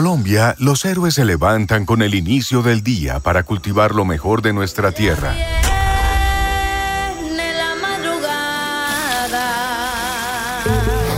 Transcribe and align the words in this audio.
Colombia, 0.00 0.56
los 0.58 0.86
héroes 0.86 1.12
se 1.12 1.26
levantan 1.26 1.84
con 1.84 2.00
el 2.00 2.14
inicio 2.14 2.62
del 2.62 2.82
día 2.82 3.20
para 3.20 3.42
cultivar 3.42 3.94
lo 3.94 4.06
mejor 4.06 4.40
de 4.40 4.54
nuestra 4.54 4.92
tierra. 4.92 5.34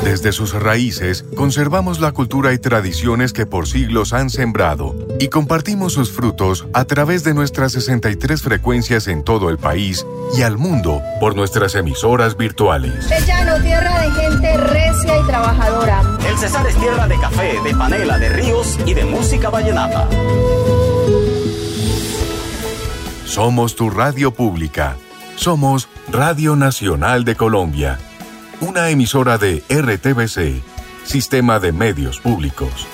Desde 0.02 0.32
sus 0.32 0.52
raíces, 0.52 1.24
conservamos 1.36 2.00
la 2.00 2.10
cultura 2.10 2.52
y 2.52 2.58
tradiciones 2.58 3.32
que 3.32 3.46
por 3.46 3.68
siglos 3.68 4.12
han 4.12 4.30
sembrado 4.30 4.96
y 5.20 5.28
compartimos 5.28 5.92
sus 5.92 6.10
frutos 6.10 6.66
a 6.74 6.84
través 6.84 7.22
de 7.22 7.34
nuestras 7.34 7.70
63 7.70 8.42
frecuencias 8.42 9.06
en 9.06 9.22
todo 9.22 9.48
el 9.48 9.58
país 9.58 10.04
y 10.36 10.42
al 10.42 10.58
mundo 10.58 11.00
por 11.20 11.36
nuestras 11.36 11.76
emisoras 11.76 12.36
virtuales. 12.36 13.06
Tierra 13.62 14.00
de 14.00 14.10
gente 14.10 14.56
Cesar 16.42 16.66
es 16.66 16.76
tierra 16.76 17.06
de 17.06 17.18
café, 17.18 17.60
de 17.62 17.74
panela, 17.76 18.18
de 18.18 18.28
ríos 18.28 18.78
y 18.84 18.94
de 18.94 19.04
música 19.04 19.48
vallenata. 19.48 20.08
Somos 23.24 23.76
tu 23.76 23.90
radio 23.90 24.32
pública. 24.32 24.96
Somos 25.36 25.88
Radio 26.10 26.56
Nacional 26.56 27.24
de 27.24 27.36
Colombia 27.36 27.98
una 28.62 28.90
emisora 28.90 29.38
de 29.38 29.64
RTBC, 29.68 30.62
Sistema 31.04 31.58
de 31.58 31.72
Medios 31.72 32.20
Públicos. 32.20 32.86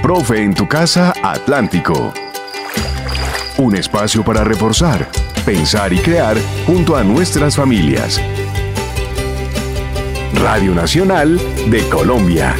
Profe 0.00 0.44
en 0.44 0.54
tu 0.54 0.68
casa 0.68 1.12
Atlántico. 1.20 2.12
Un 3.58 3.74
espacio 3.74 4.24
para 4.24 4.44
reforzar, 4.44 5.08
pensar 5.46 5.92
y 5.92 5.98
crear 5.98 6.36
junto 6.66 6.96
a 6.96 7.04
nuestras 7.04 7.54
familias. 7.54 8.20
Radio 10.34 10.74
Nacional 10.74 11.40
de 11.70 11.88
Colombia. 11.88 12.52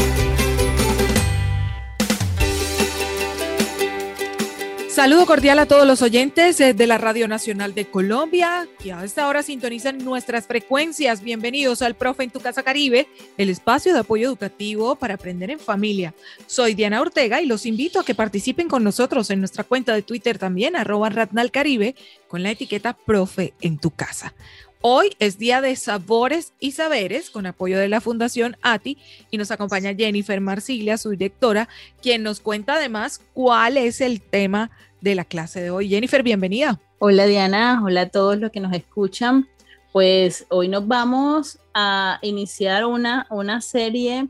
Saludo 5.06 5.24
cordial 5.24 5.60
a 5.60 5.66
todos 5.66 5.86
los 5.86 6.02
oyentes 6.02 6.58
de 6.58 6.86
la 6.88 6.98
Radio 6.98 7.28
Nacional 7.28 7.76
de 7.76 7.84
Colombia 7.84 8.66
que 8.82 8.92
a 8.92 9.04
esta 9.04 9.28
hora 9.28 9.44
sintonizan 9.44 9.98
nuestras 9.98 10.48
frecuencias. 10.48 11.22
Bienvenidos 11.22 11.80
al 11.80 11.94
Profe 11.94 12.24
en 12.24 12.30
tu 12.30 12.40
Casa 12.40 12.64
Caribe, 12.64 13.06
el 13.38 13.48
espacio 13.48 13.94
de 13.94 14.00
apoyo 14.00 14.26
educativo 14.26 14.96
para 14.96 15.14
aprender 15.14 15.52
en 15.52 15.60
familia. 15.60 16.12
Soy 16.48 16.74
Diana 16.74 17.00
Ortega 17.00 17.40
y 17.40 17.46
los 17.46 17.66
invito 17.66 18.00
a 18.00 18.04
que 18.04 18.16
participen 18.16 18.66
con 18.66 18.82
nosotros 18.82 19.30
en 19.30 19.38
nuestra 19.38 19.62
cuenta 19.62 19.94
de 19.94 20.02
Twitter 20.02 20.38
también, 20.38 20.74
arroba 20.74 21.08
Caribe, 21.52 21.94
con 22.26 22.42
la 22.42 22.50
etiqueta 22.50 22.92
Profe 22.92 23.54
en 23.60 23.78
tu 23.78 23.92
Casa. 23.92 24.34
Hoy 24.80 25.16
es 25.18 25.38
día 25.38 25.60
de 25.60 25.74
sabores 25.76 26.52
y 26.60 26.72
saberes 26.72 27.30
con 27.30 27.46
apoyo 27.46 27.78
de 27.78 27.88
la 27.88 28.00
Fundación 28.00 28.56
ATI 28.62 28.98
y 29.30 29.38
nos 29.38 29.50
acompaña 29.50 29.94
Jennifer 29.94 30.40
Marsiglia, 30.40 30.98
su 30.98 31.10
directora, 31.10 31.68
quien 32.02 32.24
nos 32.24 32.40
cuenta 32.40 32.74
además 32.74 33.20
cuál 33.34 33.76
es 33.78 34.00
el 34.00 34.20
tema 34.20 34.70
de 35.00 35.14
la 35.14 35.24
clase 35.24 35.60
de 35.60 35.70
hoy. 35.70 35.88
Jennifer, 35.88 36.22
bienvenida. 36.22 36.80
Hola 36.98 37.26
Diana, 37.26 37.82
hola 37.84 38.02
a 38.02 38.08
todos 38.08 38.38
los 38.38 38.50
que 38.50 38.60
nos 38.60 38.72
escuchan. 38.72 39.48
Pues 39.92 40.46
hoy 40.50 40.68
nos 40.68 40.86
vamos 40.86 41.58
a 41.74 42.18
iniciar 42.22 42.84
una, 42.84 43.26
una 43.30 43.60
serie 43.60 44.28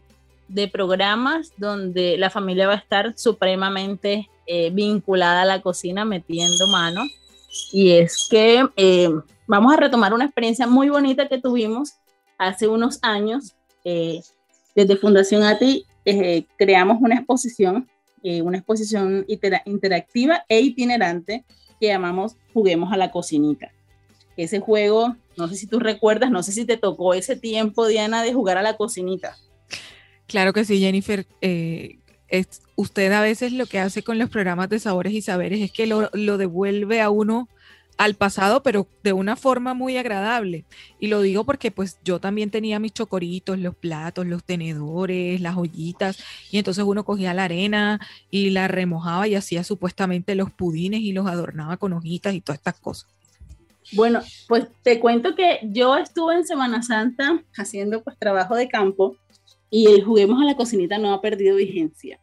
de 0.48 0.68
programas 0.68 1.52
donde 1.56 2.16
la 2.18 2.30
familia 2.30 2.68
va 2.68 2.74
a 2.74 2.78
estar 2.78 3.14
supremamente 3.16 4.28
eh, 4.46 4.70
vinculada 4.70 5.42
a 5.42 5.44
la 5.44 5.60
cocina, 5.60 6.04
metiendo 6.04 6.68
mano. 6.68 7.04
Y 7.72 7.92
es 7.92 8.28
que 8.30 8.64
eh, 8.76 9.10
vamos 9.46 9.72
a 9.72 9.76
retomar 9.76 10.14
una 10.14 10.24
experiencia 10.24 10.66
muy 10.66 10.88
bonita 10.88 11.28
que 11.28 11.38
tuvimos 11.38 11.94
hace 12.38 12.68
unos 12.68 12.98
años. 13.02 13.56
Eh, 13.84 14.20
desde 14.74 14.96
Fundación 14.96 15.42
ATI 15.42 15.86
creamos 16.56 16.98
una 17.00 17.16
exposición 17.16 17.88
eh, 18.28 18.42
una 18.42 18.58
exposición 18.58 19.24
interactiva 19.28 20.44
e 20.48 20.60
itinerante 20.60 21.44
que 21.80 21.86
llamamos 21.86 22.36
Juguemos 22.52 22.92
a 22.92 22.96
la 22.96 23.12
cocinita. 23.12 23.70
Ese 24.36 24.58
juego, 24.58 25.14
no 25.36 25.46
sé 25.46 25.54
si 25.54 25.68
tú 25.68 25.78
recuerdas, 25.78 26.32
no 26.32 26.42
sé 26.42 26.50
si 26.50 26.64
te 26.64 26.76
tocó 26.76 27.14
ese 27.14 27.36
tiempo, 27.36 27.86
Diana, 27.86 28.24
de 28.24 28.34
jugar 28.34 28.58
a 28.58 28.62
la 28.62 28.76
cocinita. 28.76 29.36
Claro 30.26 30.52
que 30.52 30.64
sí, 30.64 30.80
Jennifer. 30.80 31.24
Eh, 31.40 32.00
usted 32.74 33.12
a 33.12 33.20
veces 33.20 33.52
lo 33.52 33.66
que 33.66 33.78
hace 33.78 34.02
con 34.02 34.18
los 34.18 34.28
programas 34.28 34.70
de 34.70 34.80
sabores 34.80 35.12
y 35.12 35.22
saberes 35.22 35.60
es 35.60 35.70
que 35.70 35.86
lo, 35.86 36.10
lo 36.12 36.36
devuelve 36.36 37.00
a 37.00 37.10
uno 37.10 37.48
al 37.96 38.14
pasado, 38.14 38.62
pero 38.62 38.88
de 39.02 39.12
una 39.12 39.36
forma 39.36 39.74
muy 39.74 39.96
agradable. 39.96 40.64
Y 41.00 41.06
lo 41.06 41.22
digo 41.22 41.44
porque 41.44 41.70
pues 41.70 41.98
yo 42.04 42.20
también 42.20 42.50
tenía 42.50 42.78
mis 42.78 42.92
chocoritos, 42.92 43.58
los 43.58 43.74
platos, 43.74 44.26
los 44.26 44.44
tenedores, 44.44 45.40
las 45.40 45.56
ollitas, 45.56 46.18
y 46.50 46.58
entonces 46.58 46.84
uno 46.84 47.04
cogía 47.04 47.34
la 47.34 47.44
arena 47.44 48.00
y 48.30 48.50
la 48.50 48.68
remojaba 48.68 49.26
y 49.28 49.34
hacía 49.34 49.64
supuestamente 49.64 50.34
los 50.34 50.50
pudines 50.50 51.00
y 51.00 51.12
los 51.12 51.26
adornaba 51.26 51.76
con 51.76 51.92
hojitas 51.92 52.34
y 52.34 52.40
todas 52.40 52.58
estas 52.58 52.78
cosas. 52.80 53.08
Bueno, 53.92 54.20
pues 54.48 54.66
te 54.82 54.98
cuento 54.98 55.34
que 55.36 55.60
yo 55.62 55.96
estuve 55.96 56.34
en 56.34 56.46
Semana 56.46 56.82
Santa 56.82 57.42
haciendo 57.56 58.02
pues 58.02 58.18
trabajo 58.18 58.56
de 58.56 58.68
campo 58.68 59.16
y 59.70 59.86
el 59.86 60.04
Juguemos 60.04 60.42
a 60.42 60.44
la 60.44 60.56
Cocinita 60.56 60.98
no 60.98 61.12
ha 61.12 61.20
perdido 61.20 61.56
vigencia. 61.56 62.18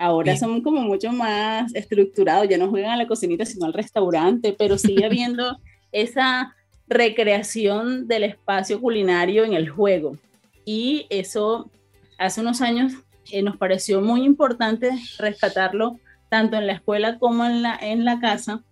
Ahora 0.00 0.34
son 0.34 0.62
como 0.62 0.80
mucho 0.80 1.12
más 1.12 1.74
estructurados, 1.74 2.48
ya 2.48 2.56
no 2.56 2.70
juegan 2.70 2.92
a 2.92 2.96
la 2.96 3.06
cocinita, 3.06 3.44
sino 3.44 3.66
al 3.66 3.74
restaurante, 3.74 4.56
pero 4.58 4.78
sigue 4.78 5.04
habiendo 5.04 5.58
esa 5.92 6.56
recreación 6.88 8.08
del 8.08 8.24
espacio 8.24 8.80
culinario 8.80 9.44
en 9.44 9.52
el 9.52 9.68
juego. 9.68 10.16
Y 10.64 11.04
eso 11.10 11.70
hace 12.16 12.40
unos 12.40 12.62
años 12.62 12.94
eh, 13.30 13.42
nos 13.42 13.58
pareció 13.58 14.00
muy 14.00 14.24
importante 14.24 14.90
rescatarlo 15.18 15.98
tanto 16.30 16.56
en 16.56 16.66
la 16.66 16.72
escuela 16.72 17.18
como 17.18 17.44
en 17.44 17.60
la, 17.60 17.76
en 17.78 18.06
la 18.06 18.20
casa, 18.20 18.62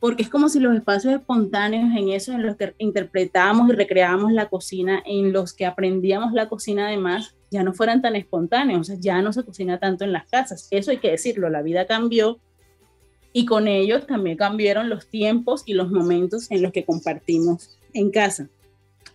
porque 0.00 0.22
es 0.22 0.28
como 0.28 0.48
si 0.48 0.60
los 0.60 0.74
espacios 0.74 1.14
espontáneos 1.14 1.90
en 1.96 2.10
eso, 2.10 2.32
en 2.32 2.46
los 2.46 2.56
que 2.56 2.74
interpretábamos 2.78 3.68
y 3.68 3.72
recreábamos 3.72 4.32
la 4.32 4.48
cocina, 4.48 5.02
en 5.04 5.32
los 5.32 5.52
que 5.52 5.66
aprendíamos 5.66 6.32
la 6.32 6.48
cocina 6.48 6.86
además, 6.86 7.36
ya 7.50 7.62
no 7.62 7.72
fueran 7.72 8.00
tan 8.00 8.14
espontáneos, 8.14 8.80
o 8.80 8.84
sea, 8.84 8.96
ya 8.98 9.20
no 9.22 9.32
se 9.32 9.44
cocina 9.44 9.78
tanto 9.78 10.04
en 10.04 10.12
las 10.12 10.28
casas. 10.28 10.68
Eso 10.70 10.90
hay 10.90 10.98
que 10.98 11.10
decirlo, 11.10 11.50
la 11.50 11.62
vida 11.62 11.86
cambió 11.86 12.38
y 13.32 13.44
con 13.44 13.66
ellos 13.66 14.06
también 14.06 14.36
cambiaron 14.36 14.88
los 14.88 15.08
tiempos 15.08 15.62
y 15.66 15.74
los 15.74 15.90
momentos 15.90 16.50
en 16.50 16.62
los 16.62 16.72
que 16.72 16.84
compartimos 16.84 17.78
en 17.92 18.10
casa. 18.10 18.48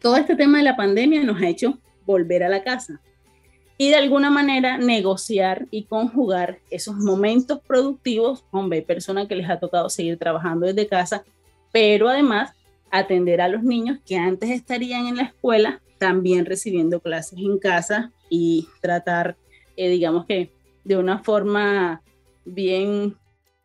Todo 0.01 0.17
este 0.17 0.35
tema 0.35 0.57
de 0.57 0.65
la 0.65 0.75
pandemia 0.75 1.23
nos 1.23 1.41
ha 1.41 1.47
hecho 1.47 1.79
volver 2.05 2.43
a 2.43 2.49
la 2.49 2.63
casa 2.63 2.99
y 3.77 3.89
de 3.89 3.95
alguna 3.95 4.29
manera 4.29 4.77
negociar 4.77 5.67
y 5.71 5.85
conjugar 5.85 6.59
esos 6.69 6.95
momentos 6.95 7.59
productivos. 7.65 8.45
Hombre, 8.51 8.79
hay 8.79 8.85
personas 8.85 9.27
que 9.27 9.35
les 9.35 9.49
ha 9.49 9.59
tocado 9.59 9.89
seguir 9.89 10.17
trabajando 10.17 10.67
desde 10.67 10.87
casa, 10.87 11.23
pero 11.71 12.07
además 12.07 12.53
atender 12.91 13.41
a 13.41 13.47
los 13.47 13.63
niños 13.63 13.99
que 14.05 14.17
antes 14.17 14.51
estarían 14.51 15.07
en 15.07 15.17
la 15.17 15.23
escuela, 15.23 15.81
también 15.97 16.45
recibiendo 16.45 16.99
clases 16.99 17.39
en 17.39 17.57
casa 17.57 18.11
y 18.29 18.67
tratar, 18.81 19.35
eh, 19.75 19.89
digamos 19.89 20.25
que 20.25 20.51
de 20.83 20.97
una 20.97 21.19
forma 21.19 22.01
bien, 22.45 23.15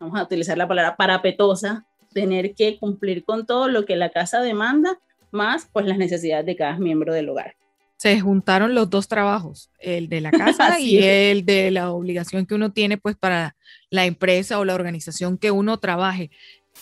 vamos 0.00 0.18
a 0.18 0.22
utilizar 0.22 0.56
la 0.56 0.68
palabra 0.68 0.96
parapetosa, 0.96 1.84
tener 2.14 2.54
que 2.54 2.78
cumplir 2.78 3.24
con 3.24 3.44
todo 3.44 3.68
lo 3.68 3.84
que 3.84 3.96
la 3.96 4.10
casa 4.10 4.40
demanda, 4.40 4.98
más 5.30 5.68
pues 5.72 5.84
las 5.84 5.98
necesidades 5.98 6.46
de 6.46 6.56
cada 6.56 6.78
miembro 6.78 7.12
del 7.12 7.28
hogar. 7.28 7.57
Se 7.98 8.18
juntaron 8.20 8.74
los 8.74 8.88
dos 8.88 9.08
trabajos, 9.08 9.70
el 9.78 10.08
de 10.08 10.22
la 10.22 10.30
casa 10.30 10.78
y 10.80 10.98
el 10.98 11.44
de 11.44 11.70
la 11.70 11.90
obligación 11.90 12.46
que 12.46 12.54
uno 12.54 12.72
tiene 12.72 12.96
pues 12.96 13.16
para 13.16 13.54
la 13.90 14.06
empresa 14.06 14.58
o 14.58 14.64
la 14.64 14.74
organización 14.74 15.36
que 15.36 15.50
uno 15.50 15.78
trabaje. 15.78 16.30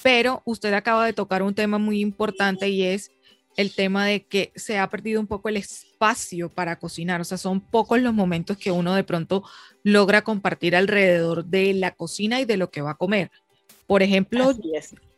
Pero 0.03 0.43
usted 0.45 0.73
acaba 0.75 1.05
de 1.05 1.13
tocar 1.13 1.43
un 1.43 1.55
tema 1.55 1.79
muy 1.79 2.01
importante 2.01 2.69
y 2.69 2.85
es 2.85 3.11
el 3.57 3.75
tema 3.75 4.05
de 4.05 4.25
que 4.25 4.53
se 4.55 4.79
ha 4.79 4.89
perdido 4.89 5.21
un 5.21 5.27
poco 5.27 5.49
el 5.49 5.57
espacio 5.57 6.51
para 6.51 6.79
cocinar, 6.79 7.21
o 7.21 7.25
sea, 7.25 7.39
son 7.39 7.61
pocos 7.61 8.01
los 8.01 8.13
momentos 8.13 8.59
que 8.59 8.71
uno 8.71 8.95
de 8.95 9.03
pronto 9.03 9.45
logra 9.83 10.23
compartir 10.23 10.77
alrededor 10.77 11.45
de 11.45 11.73
la 11.75 11.93
cocina 11.93 12.41
y 12.41 12.45
de 12.45 12.59
lo 12.59 12.71
que 12.71 12.83
va 12.83 12.93
a 12.93 12.97
comer. 12.97 13.31
Por 13.87 14.03
ejemplo, 14.03 14.53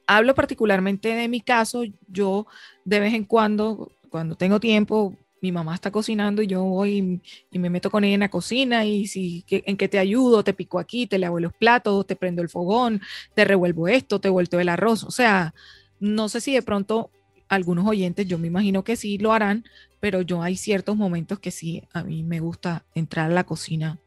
hablo 0.07 0.35
particularmente 0.35 1.09
de 1.09 1.29
mi 1.29 1.41
caso, 1.41 1.83
yo 2.07 2.47
de 2.85 3.01
vez 3.01 3.15
en 3.15 3.25
cuando, 3.25 3.91
cuando 4.09 4.37
tengo 4.37 4.61
tiempo, 4.61 5.17
mi 5.41 5.53
mamá 5.53 5.75
está 5.75 5.91
cocinando 5.91 6.43
y 6.43 6.47
yo 6.47 6.63
voy 6.63 7.21
y, 7.51 7.59
me 7.59 7.71
meto 7.71 7.91
con 7.91 8.05
ella 8.05 8.15
en 8.15 8.21
la 8.21 8.31
cocina 8.31 8.85
y 8.85 9.07
si 9.07 9.45
en 9.49 9.77
qué 9.77 9.89
te 9.89 9.99
ayudo, 9.99 10.45
te 10.45 10.55
pico 10.55 10.79
aquí, 10.79 11.07
te 11.07 11.19
lavo 11.19 11.41
los 11.41 11.53
platos, 11.53 12.07
te 12.07 12.17
prendo 12.17 12.43
el 12.43 12.49
fogón, 12.49 13.01
te 13.35 13.45
revuelvo 13.45 13.89
esto, 13.89 14.21
te 14.21 14.29
vuelto 14.29 14.61
el 14.61 14.69
arroz, 14.69 15.05
o 15.05 15.11
sea, 15.11 15.55
no 16.01 16.29
sé 16.29 16.41
si 16.41 16.53
de 16.53 16.63
pronto 16.63 17.11
algunos 17.49 17.87
oyentes, 17.87 18.27
yo 18.27 18.39
me 18.39 18.47
imagino 18.47 18.85
que 18.85 18.97
sí 18.97 19.19
lo 19.19 19.33
harán, 19.33 19.65
pero 20.01 20.23
yo 20.23 20.43
hay 20.43 20.57
ciertos 20.57 20.97
momentos 20.97 21.39
que 21.39 21.51
sí, 21.51 21.83
a 21.93 22.05
mí 22.05 22.23
me 22.23 22.41
gusta 22.41 22.85
entrar 22.95 23.31
a 23.31 23.35
la 23.35 23.45
cocina 23.45 23.99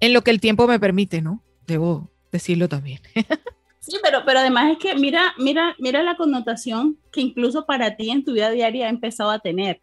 en 0.00 0.12
lo 0.12 0.22
que 0.22 0.30
el 0.30 0.40
tiempo 0.40 0.66
me 0.66 0.80
permite, 0.80 1.20
¿no? 1.20 1.42
Debo 1.66 2.10
decirlo 2.32 2.68
también. 2.68 3.00
Sí, 3.82 3.96
pero, 4.02 4.24
pero 4.26 4.40
además 4.40 4.72
es 4.72 4.78
que 4.78 4.94
mira, 4.94 5.32
mira, 5.38 5.74
mira 5.78 6.02
la 6.02 6.14
connotación 6.16 6.98
que 7.10 7.22
incluso 7.22 7.64
para 7.64 7.96
ti 7.96 8.10
en 8.10 8.24
tu 8.24 8.34
vida 8.34 8.50
diaria 8.50 8.86
ha 8.86 8.90
empezado 8.90 9.30
a 9.30 9.38
tener. 9.38 9.80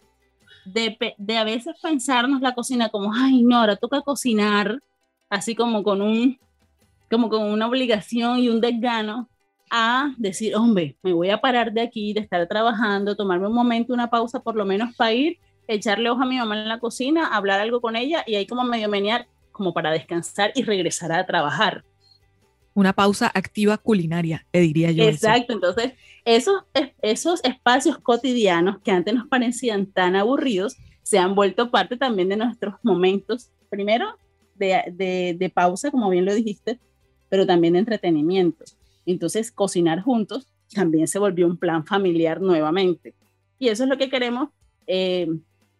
De, 0.73 1.15
de 1.17 1.37
a 1.37 1.43
veces 1.43 1.75
pensarnos 1.81 2.41
la 2.41 2.53
cocina 2.53 2.89
como, 2.89 3.13
ay, 3.13 3.43
no, 3.43 3.59
ahora 3.59 3.75
toca 3.75 4.01
cocinar, 4.01 4.81
así 5.29 5.55
como 5.55 5.83
con 5.83 6.01
un, 6.01 6.39
como 7.09 7.29
con 7.29 7.43
una 7.43 7.67
obligación 7.67 8.39
y 8.39 8.49
un 8.49 8.61
desgano, 8.61 9.29
a 9.69 10.13
decir, 10.17 10.55
hombre, 10.55 10.97
me 11.03 11.13
voy 11.13 11.29
a 11.29 11.41
parar 11.41 11.73
de 11.73 11.81
aquí, 11.81 12.13
de 12.13 12.21
estar 12.21 12.47
trabajando, 12.47 13.15
tomarme 13.15 13.47
un 13.47 13.53
momento, 13.53 13.93
una 13.93 14.09
pausa 14.09 14.39
por 14.39 14.55
lo 14.55 14.65
menos 14.65 14.95
para 14.95 15.13
ir, 15.13 15.39
echarle 15.67 16.09
ojo 16.09 16.21
a 16.21 16.25
mi 16.25 16.37
mamá 16.37 16.61
en 16.61 16.69
la 16.69 16.79
cocina, 16.79 17.27
hablar 17.27 17.59
algo 17.59 17.81
con 17.81 17.95
ella 17.95 18.23
y 18.25 18.35
ahí 18.35 18.47
como 18.47 18.63
medio 18.63 18.87
menear 18.87 19.27
como 19.51 19.73
para 19.73 19.91
descansar 19.91 20.51
y 20.55 20.63
regresar 20.63 21.11
a 21.11 21.25
trabajar. 21.25 21.83
Una 22.77 22.93
pausa 22.93 23.31
activa 23.33 23.79
culinaria, 23.79 24.45
le 24.53 24.59
diría 24.59 24.91
yo. 24.91 25.03
Exacto, 25.03 25.53
entonces 25.53 25.93
esos, 26.25 26.61
esos 27.01 27.43
espacios 27.43 27.97
cotidianos 27.97 28.77
que 28.83 28.91
antes 28.91 29.15
nos 29.15 29.27
parecían 29.27 29.87
tan 29.87 30.15
aburridos 30.15 30.77
se 31.01 31.17
han 31.17 31.33
vuelto 31.33 31.71
parte 31.71 31.97
también 31.97 32.29
de 32.29 32.37
nuestros 32.37 32.75
momentos, 32.83 33.49
primero 33.71 34.05
de, 34.53 34.83
de, 34.91 35.35
de 35.39 35.49
pausa, 35.49 35.89
como 35.89 36.07
bien 36.11 36.25
lo 36.25 36.35
dijiste, 36.35 36.79
pero 37.29 37.47
también 37.47 37.73
de 37.73 37.79
entretenimiento. 37.79 38.63
Entonces, 39.07 39.51
cocinar 39.51 40.03
juntos 40.03 40.47
también 40.71 41.07
se 41.07 41.17
volvió 41.17 41.47
un 41.47 41.57
plan 41.57 41.83
familiar 41.83 42.39
nuevamente. 42.39 43.15
Y 43.57 43.69
eso 43.69 43.85
es 43.85 43.89
lo 43.89 43.97
que 43.97 44.11
queremos 44.11 44.49
eh, 44.85 45.27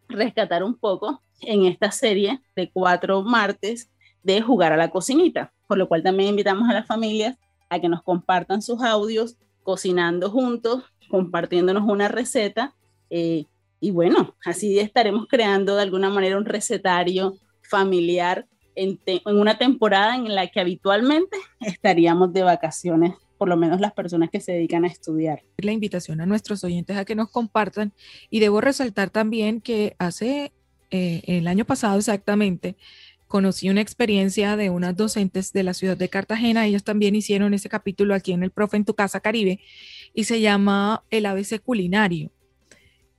rescatar 0.09 0.63
un 0.63 0.73
poco 0.73 1.21
en 1.41 1.65
esta 1.65 1.91
serie 1.91 2.41
de 2.55 2.71
cuatro 2.71 3.21
martes 3.21 3.91
de 4.27 4.41
jugar 4.41 4.73
a 4.73 4.77
la 4.77 4.89
cocinita, 4.89 5.53
por 5.67 5.77
lo 5.77 5.87
cual 5.87 6.03
también 6.03 6.31
invitamos 6.31 6.69
a 6.69 6.73
las 6.73 6.85
familias 6.85 7.37
a 7.69 7.79
que 7.79 7.87
nos 7.87 8.03
compartan 8.03 8.61
sus 8.61 8.83
audios 8.83 9.37
cocinando 9.63 10.29
juntos, 10.29 10.83
compartiéndonos 11.07 11.87
una 11.87 12.09
receta. 12.09 12.75
Eh, 13.09 13.45
y 13.79 13.91
bueno, 13.91 14.35
así 14.43 14.79
estaremos 14.79 15.27
creando 15.29 15.77
de 15.77 15.83
alguna 15.83 16.09
manera 16.09 16.37
un 16.37 16.43
recetario 16.43 17.37
familiar 17.61 18.45
en, 18.75 18.99
una 19.25 19.57
temporada 19.57 20.17
en 20.17 20.35
la 20.35 20.47
que 20.47 20.59
habitualmente 20.59 21.37
estaríamos 21.61 22.33
de 22.33 22.43
vacaciones 22.43 23.13
por 23.37 23.47
lo 23.47 23.55
menos 23.55 23.79
las 23.79 23.93
personas 23.93 24.29
que 24.31 24.41
se 24.41 24.51
dedican 24.51 24.83
a 24.83 24.87
estudiar. 24.87 25.43
La 25.59 25.71
invitación 25.71 26.19
a 26.19 26.25
nuestros 26.25 26.63
oyentes 26.63 26.97
a 26.97 27.05
que 27.05 27.15
nos 27.15 27.29
compartan 27.29 27.93
y 28.31 28.39
debo 28.39 28.59
resaltar 28.59 29.11
también 29.11 29.61
que 29.61 29.95
hace 29.99 30.51
eh, 30.89 31.21
el 31.27 31.47
año 31.47 31.63
pasado 31.63 31.97
exactamente 31.97 32.77
conocí 33.27 33.69
una 33.69 33.81
experiencia 33.81 34.55
de 34.55 34.69
unas 34.69 34.95
docentes 34.95 35.53
de 35.53 35.63
la 35.63 35.73
ciudad 35.73 35.97
de 35.97 36.09
Cartagena, 36.09 36.65
ellas 36.65 36.83
también 36.83 37.15
hicieron 37.15 37.53
ese 37.53 37.69
capítulo 37.69 38.15
aquí 38.15 38.31
en 38.31 38.43
el 38.43 38.51
Profe 38.51 38.77
en 38.77 38.85
tu 38.85 38.93
casa 38.93 39.19
Caribe 39.19 39.59
y 40.13 40.23
se 40.23 40.41
llama 40.41 41.03
el 41.09 41.25
ABC 41.25 41.61
culinario. 41.61 42.31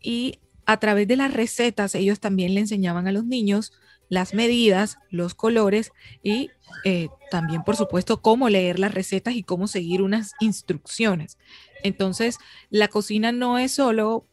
Y 0.00 0.40
a 0.66 0.78
través 0.78 1.08
de 1.08 1.16
las 1.16 1.32
recetas 1.32 1.94
ellos 1.94 2.20
también 2.20 2.54
le 2.54 2.60
enseñaban 2.60 3.06
a 3.06 3.12
los 3.12 3.24
niños 3.24 3.72
las 4.08 4.34
medidas, 4.34 4.98
los 5.10 5.34
colores 5.34 5.92
y 6.22 6.50
eh, 6.84 7.08
también, 7.30 7.62
por 7.62 7.76
supuesto, 7.76 8.22
cómo 8.22 8.48
leer 8.48 8.78
las 8.78 8.94
recetas 8.94 9.34
y 9.34 9.42
cómo 9.42 9.68
seguir 9.68 10.02
unas 10.02 10.32
instrucciones. 10.40 11.38
Entonces, 11.82 12.38
la 12.70 12.88
cocina 12.88 13.32
no 13.32 13.58
es 13.58 13.72
solo, 13.72 14.26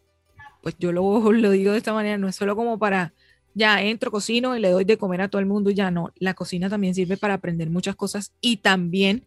pues 0.62 0.76
yo 0.80 0.92
lo, 0.92 1.32
lo 1.32 1.52
digo 1.52 1.74
de 1.74 1.78
esta 1.78 1.94
manera, 1.94 2.18
no 2.18 2.28
es 2.28 2.36
solo 2.36 2.56
como 2.56 2.80
para, 2.80 3.14
ya 3.56 3.82
entro, 3.82 4.12
cocino 4.12 4.56
y 4.56 4.60
le 4.60 4.70
doy 4.70 4.84
de 4.84 4.98
comer 4.98 5.22
a 5.22 5.30
todo 5.30 5.40
el 5.40 5.48
mundo, 5.48 5.72
ya 5.72 5.90
no. 5.90 6.12
La 6.16 6.36
cocina 6.36 6.70
también 6.70 6.94
sirve 6.94 7.18
para 7.18 7.34
aprender 7.34 7.70
muchas 7.70 7.96
cosas 7.96 8.34
y 8.42 8.58
también, 8.58 9.26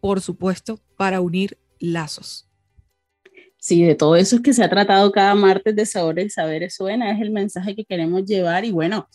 por 0.00 0.20
supuesto, 0.20 0.78
para 0.96 1.20
unir 1.20 1.58
lazos. 1.80 2.48
Sí, 3.56 3.82
de 3.82 3.96
todo 3.96 4.14
eso 4.14 4.36
es 4.36 4.42
que 4.42 4.52
se 4.52 4.62
ha 4.62 4.70
tratado 4.70 5.10
cada 5.10 5.34
martes 5.34 5.74
de 5.74 5.86
Sabores 5.86 6.26
y 6.26 6.30
Saberes 6.30 6.76
Suena, 6.76 7.10
es 7.10 7.20
el 7.20 7.30
mensaje 7.30 7.74
que 7.74 7.84
queremos 7.84 8.24
llevar 8.24 8.64
y 8.64 8.70
bueno, 8.70 9.08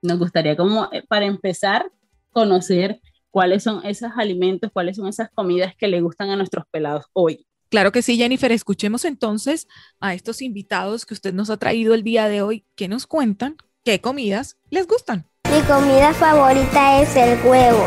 nos 0.00 0.18
gustaría 0.18 0.56
como 0.56 0.88
eh, 0.92 1.02
para 1.06 1.26
empezar 1.26 1.90
conocer 2.30 3.00
cuáles 3.30 3.64
son 3.64 3.84
esos 3.84 4.10
alimentos, 4.16 4.70
cuáles 4.72 4.96
son 4.96 5.08
esas 5.08 5.28
comidas 5.30 5.74
que 5.76 5.88
le 5.88 6.00
gustan 6.00 6.30
a 6.30 6.36
nuestros 6.36 6.64
pelados 6.70 7.06
hoy. 7.12 7.46
Claro 7.68 7.92
que 7.92 8.00
sí, 8.00 8.16
Jennifer. 8.16 8.50
Escuchemos 8.52 9.04
entonces 9.04 9.66
a 10.00 10.14
estos 10.14 10.40
invitados 10.40 11.04
que 11.04 11.14
usted 11.14 11.34
nos 11.34 11.50
ha 11.50 11.58
traído 11.58 11.94
el 11.94 12.02
día 12.02 12.28
de 12.28 12.40
hoy, 12.40 12.64
que 12.76 12.88
nos 12.88 13.06
cuentan 13.06 13.56
qué 13.88 14.02
comidas 14.02 14.58
les 14.68 14.86
gustan. 14.86 15.26
Mi 15.50 15.62
comida 15.62 16.12
favorita 16.12 17.00
es 17.00 17.16
el 17.16 17.42
huevo. 17.42 17.86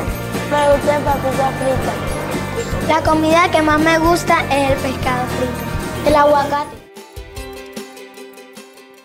Me 0.50 0.74
gusta 0.74 0.98
el 0.98 1.03
papita 1.03 1.51
frita. 1.51 2.88
La 2.88 3.03
comida 3.03 3.51
que 3.51 3.62
más 3.62 3.80
me 3.80 4.00
gusta 4.00 4.44
es 4.48 4.71
el 4.71 4.77
pescado 4.80 5.27
frito. 5.27 6.07
El 6.07 6.15
aguacate. 6.15 6.75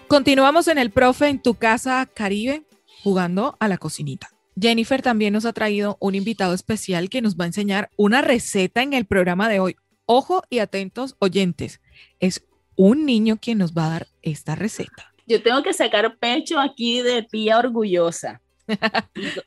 Continuamos 0.09 0.69
en 0.69 0.79
el 0.79 0.91
profe 0.91 1.29
en 1.29 1.43
tu 1.43 1.57
casa 1.57 2.09
Caribe 2.15 2.65
jugando 3.03 3.59
a 3.61 3.69
la 3.69 3.77
cocinita. 3.77 4.31
Jennifer 4.59 5.03
también 5.03 5.35
nos 5.35 5.45
ha 5.45 5.53
traído 5.53 5.99
un 6.01 6.15
invitado 6.15 6.55
especial 6.55 7.11
que 7.11 7.21
nos 7.21 7.37
va 7.37 7.45
a 7.45 7.49
enseñar 7.49 7.91
una 7.99 8.23
receta 8.23 8.81
en 8.81 8.95
el 8.95 9.05
programa 9.05 9.51
de 9.51 9.61
hoy. 9.61 9.77
Ojo 10.07 10.45
y 10.49 10.61
atentos 10.61 11.15
oyentes, 11.19 11.83
es 12.21 12.47
un 12.75 13.05
niño 13.05 13.37
quien 13.37 13.59
nos 13.59 13.75
va 13.75 13.85
a 13.85 13.91
dar 13.91 14.07
esta 14.23 14.55
receta. 14.55 15.13
Yo 15.27 15.43
tengo 15.43 15.63
que 15.63 15.73
sacar 15.73 16.19
pecho 16.19 16.59
aquí 16.59 17.03
de 17.03 17.23
tía 17.23 17.59
orgullosa 17.59 18.41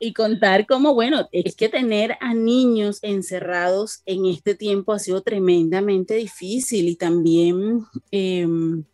y, 0.00 0.12
contar 0.12 0.66
cómo, 0.66 0.94
bueno, 0.94 1.28
es 1.32 1.56
que 1.56 1.68
tener 1.68 2.16
a 2.20 2.34
niños 2.34 2.98
encerrados 3.02 4.02
en 4.06 4.26
este 4.26 4.54
tiempo 4.54 4.92
ha 4.92 4.98
sido 4.98 5.22
tremendamente 5.22 6.14
difícil 6.14 6.88
y 6.88 6.96
también 6.96 7.84
em, 8.10 8.84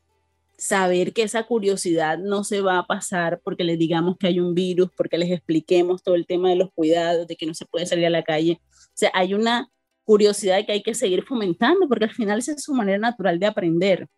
saber 0.57 1.13
que 1.13 1.23
esa 1.23 1.45
curiosidad 1.45 2.19
no 2.19 2.45
se 2.45 2.61
va 2.61 2.79
a 2.79 2.87
pasar 2.87 3.41
porque 3.43 3.65
les 3.65 3.79
digamos 3.79 4.17
que 4.17 4.29
hay 4.29 4.41
un 4.41 4.55
virus, 4.55 4.91
porque 4.97 5.19
les 5.19 5.31
expliquemos 5.31 6.03
todo 6.03 6.15
el 6.15 6.27
tema 6.27 6.51
de 6.51 6.57
los 6.57 6.73
cuidados, 6.73 7.27
de 7.27 7.37
que 7.37 7.47
no 7.47 7.55
se 7.55 7.67
puede 7.67 7.87
salir 7.87 8.07
a 8.07 8.11
la 8.11 8.25
calle. 8.25 8.61
O 8.63 8.91
sea, 8.95 9.11
hay 9.15 9.35
una 9.35 9.71
curiosidad 10.05 10.65
que 10.65 10.73
hay 10.73 10.83
que 10.83 10.95
seguir 10.95 11.25
fomentando 11.25 11.89
porque 11.89 12.05
al 12.05 12.13
final 12.13 12.39
esa 12.39 12.53
es 12.53 12.63
su 12.63 12.75
manera 12.75 12.99
natural 12.99 13.39
de 13.39 13.47
aprender. 13.47 14.09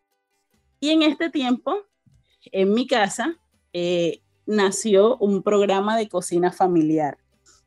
Y 0.80 0.90
en 0.90 1.02
este 1.02 1.28
tiempo, 1.28 1.82
en 2.52 2.72
mi 2.72 2.86
casa, 2.86 3.36
eh, 3.72 4.20
nació 4.46 5.16
un 5.18 5.42
programa 5.42 5.96
de 5.96 6.08
cocina 6.08 6.52
familiar. 6.52 7.18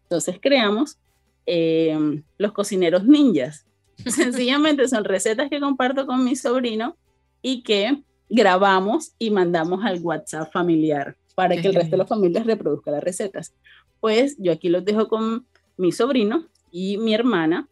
Entonces 0.04 0.40
creamos 0.42 0.98
eh, 1.46 2.24
los 2.38 2.52
cocineros 2.52 3.06
ninjas. 3.06 3.66
Sencillamente 4.06 4.88
son 4.88 5.04
recetas 5.04 5.50
que 5.50 5.60
comparto 5.60 6.06
con 6.06 6.24
mi 6.24 6.36
sobrino 6.36 6.98
y 7.42 7.64
que 7.64 8.04
grabamos 8.30 9.14
y 9.20 9.30
mandamos 9.30 9.84
al 9.84 10.00
WhatsApp 10.02 10.52
familiar 10.52 11.18
para 11.36 11.56
que 11.56 11.68
el 11.68 11.76
resto 11.76 11.92
de 11.92 11.98
las 11.98 12.10
familias 12.10 12.46
reproduzca 12.46 12.92
las 12.92 13.04
recetas. 13.04 13.54
Pues 14.00 14.36
yo 14.38 14.52
aquí 14.52 14.70
los 14.70 14.86
dejo 14.86 15.08
con 15.08 15.46
mi 15.78 15.92
sobrino 15.92 16.48
y 16.72 16.98
mi 16.98 17.14
hermana, 17.14 17.68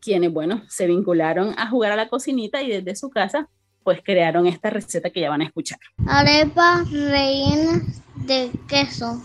quienes, 0.00 0.32
bueno, 0.32 0.62
se 0.68 0.86
vincularon 0.86 1.54
a 1.58 1.68
jugar 1.68 1.92
a 1.92 1.96
la 1.96 2.08
cocinita 2.08 2.62
y 2.62 2.70
desde 2.70 2.96
su 2.96 3.10
casa, 3.10 3.48
pues 3.86 4.00
crearon 4.02 4.48
esta 4.48 4.68
receta 4.68 5.10
que 5.10 5.20
ya 5.20 5.30
van 5.30 5.42
a 5.42 5.44
escuchar. 5.44 5.78
Arepa 6.08 6.82
rellena 6.90 7.80
de 8.16 8.50
queso. 8.66 9.22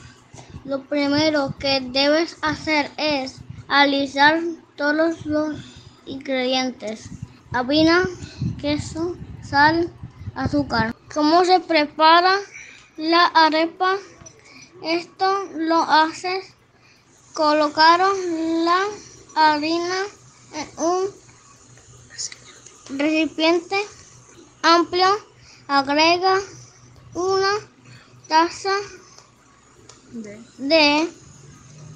Lo 0.65 0.83
primero 0.83 1.55
que 1.57 1.81
debes 1.81 2.37
hacer 2.43 2.91
es 2.97 3.41
alisar 3.67 4.39
todos 4.75 5.25
los 5.25 5.55
ingredientes. 6.05 7.09
Harina, 7.51 8.03
queso, 8.59 9.17
sal, 9.41 9.89
azúcar. 10.35 10.93
¿Cómo 11.11 11.43
se 11.43 11.59
prepara 11.61 12.35
la 12.97 13.25
arepa? 13.33 13.95
Esto 14.83 15.45
lo 15.55 15.81
haces 15.81 16.53
colocar 17.33 17.99
la 17.99 18.79
harina 19.35 20.03
en 20.53 20.85
un 20.85 21.07
recipiente 22.99 23.77
amplio. 24.61 25.07
Agrega 25.67 26.39
una 27.13 27.51
taza 28.27 28.73
de, 30.57 31.09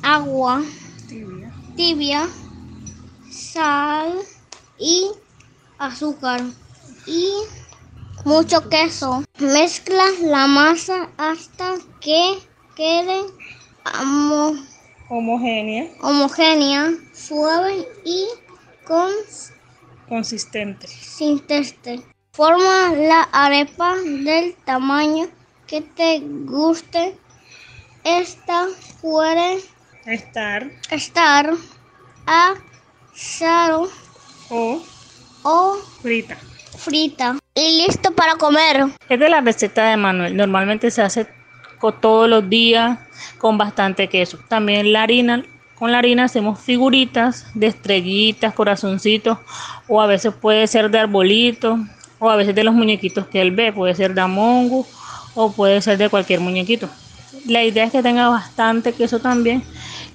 agua 0.02 0.64
tibia, 1.76 2.28
sal 3.30 4.18
y 4.80 5.12
azúcar 5.78 6.42
y 7.06 7.32
mucho 8.24 8.70
queso. 8.70 9.24
Mezcla 9.40 10.04
la 10.22 10.48
masa 10.48 11.10
hasta 11.18 11.76
que 12.00 12.40
quede 12.76 13.26
homogénea. 15.10 15.92
homogénea, 16.02 16.94
suave 17.14 17.88
y 18.06 18.28
con 18.86 19.12
consistente. 20.08 20.88
consistente. 20.88 22.15
Forma 22.36 22.94
la 22.96 23.24
arepa 23.32 23.96
del 23.96 24.56
tamaño 24.65 25.27
que 25.68 25.82
te 25.82 26.22
guste. 26.22 27.18
Esta 28.04 28.68
puede 29.01 29.62
estar, 30.06 30.70
estar 30.92 31.54
asado 32.25 33.89
o 34.50 34.84
o 35.44 35.75
frita 36.01 36.38
frita 36.75 37.38
y 37.56 37.84
listo 37.84 38.12
para 38.12 38.36
comer. 38.36 38.86
Es 39.08 39.20
de 39.20 39.30
la 39.30 39.42
receta 39.42 39.89
de 39.89 39.98
Manuel. 39.98 40.36
Normalmente 40.36 40.92
se 40.92 41.01
hace 41.01 41.27
todos 42.01 42.30
los 42.30 42.50
días 42.50 43.00
con 43.38 43.58
bastante 43.58 44.08
queso. 44.08 44.39
También 44.50 44.92
la 44.92 45.04
harina, 45.04 45.44
con 45.75 45.92
la 45.92 46.00
harina 46.00 46.25
hacemos 46.25 46.60
figuritas 46.60 47.48
de 47.54 47.68
estrellitas, 47.68 48.54
corazoncitos, 48.54 49.38
o 49.88 50.01
a 50.01 50.08
veces 50.08 50.34
puede 50.34 50.68
ser 50.68 50.89
de 50.89 51.00
arbolitos, 51.00 51.80
o 52.20 52.30
a 52.30 52.36
veces 52.36 52.56
de 52.56 52.64
los 52.64 52.74
muñequitos 52.74 53.28
que 53.28 53.42
él 53.42 53.52
ve, 53.52 53.74
puede 53.74 53.96
ser 53.96 54.14
de 54.14 54.22
Amongo 54.22 54.86
o 55.34 55.52
puede 55.52 55.82
ser 55.82 55.98
de 55.98 56.10
cualquier 56.10 56.40
muñequito. 56.40 56.90
La 57.46 57.64
idea 57.64 57.86
es 57.86 57.92
que 57.92 58.02
tenga 58.02 58.30
bastante 58.30 58.94
queso 58.94 59.20
también 59.20 59.64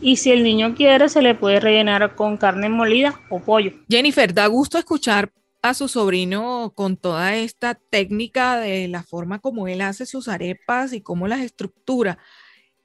y 0.01 0.17
si 0.17 0.31
el 0.31 0.43
niño 0.43 0.75
quiere 0.75 1.09
se 1.09 1.23
le 1.23 1.35
puede 1.35 1.61
rellenar 1.61 2.15
con 2.15 2.37
carne 2.37 2.69
molida 2.69 3.21
o 3.29 3.41
pollo. 3.41 3.73
Jennifer, 3.89 4.33
da 4.33 4.47
gusto 4.47 4.79
escuchar 4.79 5.31
a 5.63 5.75
su 5.75 5.89
sobrino 5.89 6.73
con 6.75 6.97
toda 6.97 7.37
esta 7.37 7.75
técnica 7.75 8.59
de 8.59 8.89
la 8.89 9.03
forma 9.03 9.41
como 9.41 9.69
él 9.69 9.83
hace 9.83 10.07
sus 10.07 10.29
arepas 10.29 10.93
y 10.93 11.03
cómo 11.03 11.29
las 11.29 11.41
estructura. 11.41 12.19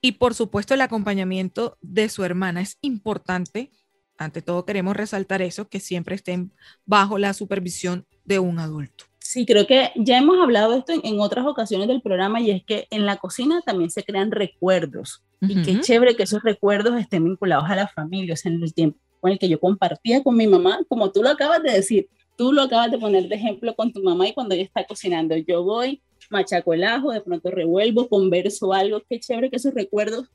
Y 0.01 0.13
por 0.13 0.35
supuesto 0.35 0.73
el 0.73 0.81
acompañamiento 0.81 1.77
de 1.81 2.09
su 2.09 2.23
hermana 2.23 2.61
es 2.61 2.77
importante. 2.81 3.71
Ante 4.17 4.41
todo 4.41 4.65
queremos 4.65 4.95
resaltar 4.95 5.41
eso, 5.41 5.67
que 5.67 5.79
siempre 5.79 6.15
estén 6.15 6.53
bajo 6.85 7.17
la 7.17 7.33
supervisión 7.33 8.05
de 8.25 8.39
un 8.39 8.59
adulto. 8.59 9.05
Sí, 9.19 9.45
creo 9.45 9.65
que 9.65 9.91
ya 9.95 10.19
hemos 10.19 10.37
hablado 10.39 10.71
de 10.71 10.79
esto 10.79 10.93
en, 11.03 11.19
otras 11.19 11.47
ocasiones 11.47 11.87
del 11.87 12.01
programa 12.01 12.39
y 12.41 12.51
es 12.51 12.63
que 12.63 12.87
en 12.91 13.07
la 13.07 13.17
cocina 13.17 13.61
también 13.65 13.89
se 13.89 14.03
crean 14.03 14.31
recuerdos. 14.31 15.23
Y 15.41 15.61
qué 15.63 15.79
chévere 15.79 16.15
que 16.15 16.23
esos 16.23 16.43
recuerdos 16.43 16.99
estén 16.99 17.23
vinculados 17.23 17.69
a 17.69 17.75
la 17.75 17.87
familia, 17.87 18.33
o 18.33 18.37
sea, 18.37 18.51
en 18.51 18.61
el 18.61 18.73
tiempo 18.73 18.99
con 19.19 19.31
el 19.31 19.39
que 19.39 19.49
yo 19.49 19.59
compartía 19.59 20.21
con 20.21 20.37
mi 20.37 20.45
mamá, 20.45 20.79
como 20.87 21.11
tú 21.11 21.23
lo 21.23 21.29
acabas 21.29 21.63
de 21.63 21.71
decir, 21.71 22.07
tú 22.37 22.53
lo 22.53 22.61
acabas 22.61 22.91
de 22.91 22.99
poner 22.99 23.27
de 23.27 23.35
ejemplo 23.35 23.75
con 23.75 23.91
tu 23.91 24.03
mamá 24.03 24.27
y 24.27 24.33
cuando 24.33 24.53
ella 24.53 24.63
está 24.63 24.85
cocinando, 24.85 25.35
yo 25.35 25.63
voy, 25.63 26.03
machaco 26.29 26.75
el 26.75 26.83
ajo, 26.83 27.11
de 27.11 27.21
pronto 27.21 27.49
revuelvo, 27.49 28.07
converso 28.07 28.73
algo, 28.73 29.01
qué 29.09 29.19
chévere 29.19 29.49
que 29.49 29.55
esos 29.55 29.73
recuerdos 29.73 30.29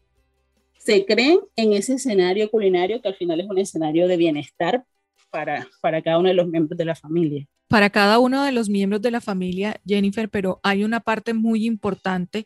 se 0.79 1.07
creen 1.07 1.39
en 1.55 1.75
ese 1.75 1.95
escenario 1.95 2.51
culinario 2.51 3.01
que 3.01 3.09
al 3.09 3.15
final 3.15 3.39
es 3.41 3.49
un 3.49 3.59
escenario 3.59 4.09
de 4.09 4.17
bienestar 4.17 4.85
para, 5.31 5.69
para 5.81 6.03
cada 6.03 6.19
uno 6.19 6.29
de 6.29 6.35
los 6.35 6.49
miembros 6.49 6.77
de 6.77 6.85
la 6.85 6.97
familia 6.97 7.47
para 7.71 7.91
cada 7.91 8.19
uno 8.19 8.43
de 8.43 8.51
los 8.51 8.69
miembros 8.69 9.01
de 9.01 9.13
la 9.13 9.21
familia, 9.21 9.81
Jennifer, 9.87 10.29
pero 10.29 10.59
hay 10.65 10.83
una 10.83 10.99
parte 10.99 11.35
muy 11.35 11.67
importante 11.67 12.45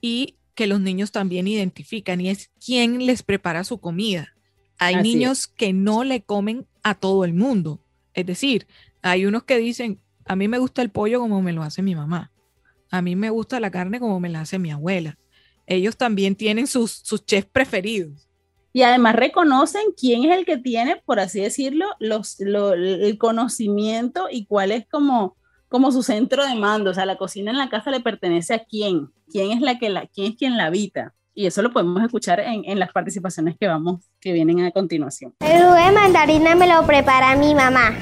y 0.00 0.36
que 0.54 0.68
los 0.68 0.80
niños 0.80 1.10
también 1.10 1.48
identifican 1.48 2.20
y 2.20 2.28
es 2.28 2.52
quién 2.64 3.04
les 3.04 3.24
prepara 3.24 3.64
su 3.64 3.80
comida. 3.80 4.32
Hay 4.78 5.02
niños 5.02 5.48
que 5.48 5.72
no 5.72 6.04
le 6.04 6.22
comen 6.22 6.68
a 6.84 6.94
todo 6.94 7.24
el 7.24 7.34
mundo. 7.34 7.80
Es 8.14 8.26
decir, 8.26 8.68
hay 9.02 9.26
unos 9.26 9.42
que 9.42 9.58
dicen, 9.58 10.00
a 10.24 10.36
mí 10.36 10.46
me 10.46 10.58
gusta 10.58 10.82
el 10.82 10.90
pollo 10.90 11.18
como 11.18 11.42
me 11.42 11.52
lo 11.52 11.64
hace 11.64 11.82
mi 11.82 11.96
mamá. 11.96 12.30
A 12.92 13.02
mí 13.02 13.16
me 13.16 13.30
gusta 13.30 13.58
la 13.58 13.72
carne 13.72 13.98
como 13.98 14.20
me 14.20 14.28
la 14.28 14.42
hace 14.42 14.60
mi 14.60 14.70
abuela. 14.70 15.18
Ellos 15.66 15.96
también 15.96 16.36
tienen 16.36 16.68
sus, 16.68 16.92
sus 16.92 17.26
chefs 17.26 17.50
preferidos 17.50 18.29
y 18.72 18.82
además 18.82 19.16
reconocen 19.16 19.82
quién 19.98 20.24
es 20.24 20.36
el 20.36 20.44
que 20.44 20.56
tiene, 20.56 20.96
por 21.04 21.18
así 21.18 21.40
decirlo, 21.40 21.86
los, 21.98 22.38
el 22.40 23.18
conocimiento 23.18 24.28
y 24.30 24.46
cuál 24.46 24.70
es 24.70 24.86
como, 24.88 25.36
como 25.68 25.90
su 25.90 26.02
centro 26.02 26.46
de 26.46 26.54
mando. 26.54 26.90
O 26.90 26.94
sea, 26.94 27.04
la 27.04 27.16
cocina 27.16 27.50
en 27.50 27.58
la 27.58 27.68
casa 27.68 27.90
le 27.90 28.00
pertenece 28.00 28.54
a 28.54 28.64
quién, 28.64 29.10
quién 29.30 29.50
es, 29.50 29.60
la 29.60 29.78
que 29.78 29.88
la, 29.88 30.06
quién 30.06 30.32
es 30.32 30.38
quien 30.38 30.56
la 30.56 30.66
habita. 30.66 31.14
Y 31.34 31.46
eso 31.46 31.62
lo 31.62 31.72
podemos 31.72 32.02
escuchar 32.02 32.40
en, 32.40 32.64
en 32.64 32.78
las 32.78 32.92
participaciones 32.92 33.56
que 33.58 33.66
vamos, 33.66 34.02
que 34.20 34.32
vienen 34.32 34.64
a 34.64 34.70
continuación. 34.70 35.34
El 35.40 35.62
jugo 35.62 35.74
de 35.74 35.90
mandarina 35.90 36.54
me 36.54 36.68
lo 36.68 36.84
prepara 36.86 37.34
mi 37.36 37.54
mamá. 37.54 37.96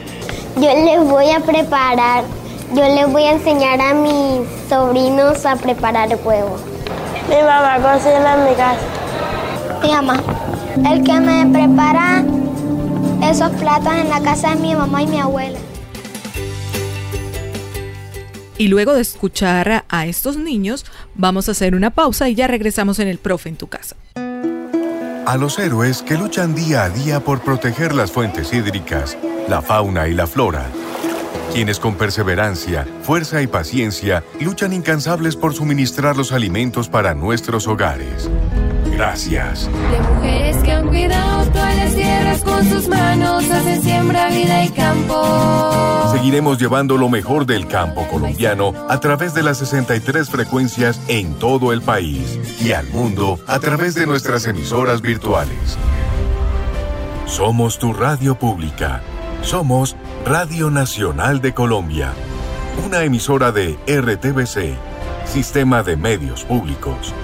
Yo 0.57 0.63
les 0.63 1.01
voy 1.09 1.31
a 1.31 1.41
preparar, 1.41 2.25
yo 2.75 2.83
les 2.83 3.11
voy 3.11 3.23
a 3.23 3.33
enseñar 3.33 3.81
a 3.81 3.95
mis 3.95 4.47
sobrinos 4.69 5.47
a 5.47 5.57
preparar 5.57 6.09
huevo. 6.25 6.59
Mi 7.29 7.37
mamá 7.37 7.77
cocina 7.77 8.35
en 8.35 8.51
mi 8.51 8.57
casa. 8.57 8.81
Mi 9.83 9.91
mamá 9.91 10.48
el 10.87 11.03
que 11.03 11.21
me 11.21 11.47
prepara 11.53 12.25
esos 13.23 13.51
platos 13.53 13.93
en 13.95 14.09
la 14.09 14.21
casa 14.21 14.55
de 14.55 14.57
mi 14.57 14.75
mamá 14.75 15.03
y 15.03 15.07
mi 15.07 15.19
abuela. 15.19 15.59
Y 18.57 18.69
luego 18.69 18.95
de 18.95 19.03
escuchar 19.03 19.85
a 19.89 20.07
estos 20.07 20.37
niños, 20.37 20.85
vamos 21.15 21.49
a 21.49 21.53
hacer 21.53 21.75
una 21.75 21.91
pausa 21.91 22.29
y 22.29 22.35
ya 22.35 22.49
regresamos 22.49 22.99
en 22.99 23.09
el 23.09 23.19
profe 23.19 23.49
en 23.49 23.57
tu 23.57 23.69
casa. 23.69 23.97
A 25.27 25.37
los 25.37 25.59
héroes 25.59 26.03
que 26.03 26.17
luchan 26.17 26.55
día 26.55 26.85
a 26.85 26.91
día 26.91 27.21
por 27.21 27.41
proteger 27.41 27.95
las 27.95 28.11
fuentes 28.11 28.53
hídricas, 28.53 29.17
la 29.49 29.63
fauna 29.63 30.09
y 30.09 30.15
la 30.15 30.27
flora. 30.27 30.67
Quienes 31.53 31.79
con 31.79 31.95
perseverancia, 31.95 32.87
fuerza 33.03 33.43
y 33.43 33.47
paciencia 33.47 34.25
luchan 34.41 34.73
incansables 34.73 35.37
por 35.37 35.55
suministrar 35.55 36.17
los 36.17 36.33
alimentos 36.33 36.89
para 36.89 37.15
nuestros 37.15 37.67
hogares. 37.69 38.29
Gracias. 38.99 39.71
De 39.93 40.01
mujeres 40.01 40.57
que 40.57 40.73
han 40.73 40.89
cuidado 40.89 41.49
todas 41.53 41.77
las 41.77 41.95
tierras 41.95 42.43
con 42.43 42.69
sus 42.69 42.89
manos, 42.89 43.49
hacen 43.49 43.81
siembra, 43.81 44.29
vida 44.29 44.65
y 44.65 44.71
campo. 44.71 46.11
Seguiremos 46.11 46.59
llevando 46.59 46.97
lo 46.97 47.09
mejor 47.09 47.47
del 47.47 47.69
campo 47.69 48.09
colombiano 48.09 48.75
a 48.89 48.99
través 48.99 49.35
de 49.35 49.45
las 49.45 49.59
63 49.59 50.29
frecuencias 50.29 51.01
en 51.07 51.35
todo 51.35 51.73
el 51.73 51.81
país 51.81 52.41
y 52.61 52.73
al 52.73 52.89
mundo 52.89 53.39
a 53.47 53.61
través 53.61 53.95
de 53.95 54.05
nuestras 54.05 54.49
emisoras 54.49 55.01
virtuales. 55.01 55.79
Somos 57.27 57.79
tu 57.79 57.93
radio 57.93 58.37
pública. 58.37 59.01
Somos 59.43 59.95
Radio 60.27 60.73
Nacional 60.73 61.41
de 61.41 61.55
Colombia. 61.55 62.15
Una 62.85 63.05
emisora 63.05 63.53
de 63.53 63.79
RTBC, 63.87 64.77
Sistema 65.25 65.85
de 65.85 65.97
Medios 65.97 66.43
Públicos. 66.43 67.15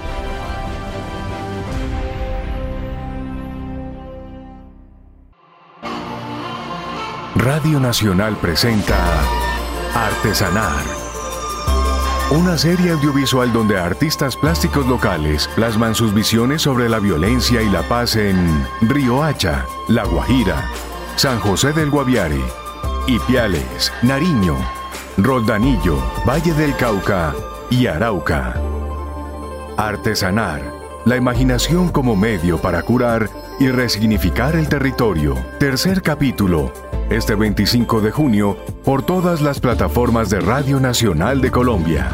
Radio 7.35 7.81
Nacional 7.81 8.37
presenta 8.37 8.97
Artesanar. 9.93 10.81
Una 12.31 12.57
serie 12.57 12.91
audiovisual 12.91 13.51
donde 13.51 13.77
artistas 13.77 14.37
plásticos 14.37 14.87
locales 14.87 15.49
plasman 15.53 15.95
sus 15.95 16.13
visiones 16.13 16.61
sobre 16.61 16.87
la 16.87 16.99
violencia 16.99 17.61
y 17.61 17.69
la 17.69 17.83
paz 17.83 18.15
en 18.15 18.65
Hacha, 19.21 19.65
La 19.89 20.05
Guajira, 20.05 20.63
San 21.17 21.39
José 21.39 21.73
del 21.73 21.89
Guaviare, 21.89 22.39
Ipiales, 23.05 23.91
Nariño, 24.01 24.55
Roldanillo, 25.17 25.97
Valle 26.25 26.53
del 26.53 26.73
Cauca 26.77 27.35
y 27.69 27.87
Arauca. 27.87 28.55
Artesanar, 29.75 30.63
la 31.03 31.17
imaginación 31.17 31.89
como 31.89 32.15
medio 32.15 32.59
para 32.59 32.81
curar 32.81 33.29
y 33.59 33.69
resignificar 33.69 34.55
el 34.55 34.67
territorio. 34.67 35.35
Tercer 35.59 36.01
capítulo, 36.01 36.71
este 37.09 37.35
25 37.35 38.01
de 38.01 38.11
junio 38.11 38.57
por 38.83 39.05
todas 39.05 39.41
las 39.41 39.59
plataformas 39.59 40.29
de 40.29 40.39
Radio 40.39 40.79
Nacional 40.79 41.41
de 41.41 41.51
Colombia. 41.51 42.11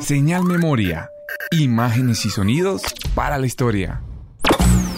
Señal 0.00 0.44
Memoria. 0.44 1.08
Imágenes 1.50 2.26
y 2.26 2.30
sonidos 2.30 2.82
para 3.14 3.38
la 3.38 3.46
historia. 3.46 4.02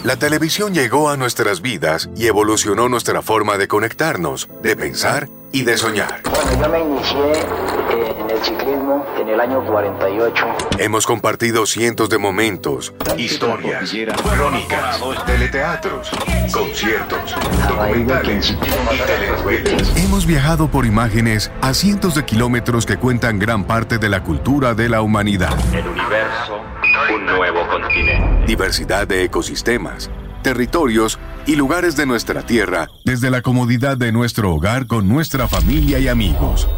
La 0.03 0.17
televisión 0.17 0.73
llegó 0.73 1.09
a 1.09 1.17
nuestras 1.17 1.61
vidas 1.61 2.09
y 2.15 2.27
evolucionó 2.27 2.89
nuestra 2.89 3.21
forma 3.21 3.57
de 3.57 3.67
conectarnos, 3.67 4.49
de 4.61 4.75
pensar 4.75 5.29
y 5.51 5.63
de 5.63 5.77
soñar. 5.77 6.21
Bueno, 6.23 6.61
yo 6.61 6.69
me 6.69 6.79
inicié 6.79 7.31
eh, 7.31 8.15
en 8.19 8.29
el 8.29 8.43
ciclismo 8.43 9.05
en 9.19 9.29
el 9.29 9.39
año 9.39 9.65
48. 9.65 10.45
Hemos 10.79 11.05
compartido 11.05 11.65
cientos 11.65 12.09
de 12.09 12.17
momentos, 12.17 12.93
historias, 13.17 13.91
crónicas, 14.35 15.01
teleteatros, 15.25 16.11
conciertos, 16.51 17.35
documentales 17.67 18.51
y 18.51 18.97
telenovelas. 19.05 19.97
Hemos 19.97 20.25
viajado 20.25 20.69
por 20.69 20.85
imágenes 20.85 21.51
a 21.61 21.73
cientos 21.73 22.15
de 22.15 22.25
kilómetros 22.25 22.85
que 22.85 22.97
cuentan 22.97 23.39
gran 23.39 23.65
parte 23.65 23.97
de 23.97 24.09
la 24.09 24.23
cultura 24.23 24.73
de 24.73 24.89
la 24.89 25.01
humanidad. 25.01 25.57
El 25.73 25.87
universo, 25.87 26.61
un 27.13 27.25
nuevo 27.25 27.67
continente. 27.67 28.45
Diversidad 28.45 29.07
de 29.07 29.23
ecosistemas 29.23 30.09
territorios 30.47 31.19
y 31.45 31.57
lugares 31.57 31.97
de 31.97 32.05
nuestra 32.05 32.41
tierra 32.41 32.87
desde 33.03 33.29
la 33.29 33.41
comodidad 33.41 33.97
de 33.97 34.13
nuestro 34.13 34.53
hogar 34.53 34.87
con 34.87 35.09
nuestra 35.09 35.49
familia 35.49 35.99
y 35.99 36.07
amigos. 36.07 36.69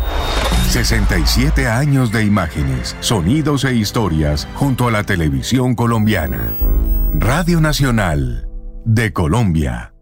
67 0.69 1.67
años 1.67 2.11
de 2.11 2.25
imágenes, 2.25 2.95
sonidos 2.99 3.65
e 3.65 3.75
historias 3.75 4.47
junto 4.55 4.87
a 4.87 4.91
la 4.91 5.03
televisión 5.03 5.75
colombiana. 5.75 6.49
Radio 7.13 7.61
Nacional 7.61 8.49
de 8.85 9.13
Colombia. 9.13 9.93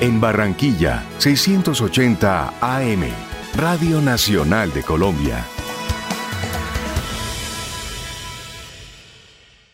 En 0.00 0.22
Barranquilla, 0.22 1.04
680 1.18 2.54
AM, 2.62 3.04
Radio 3.54 4.00
Nacional 4.00 4.72
de 4.72 4.82
Colombia. 4.82 5.44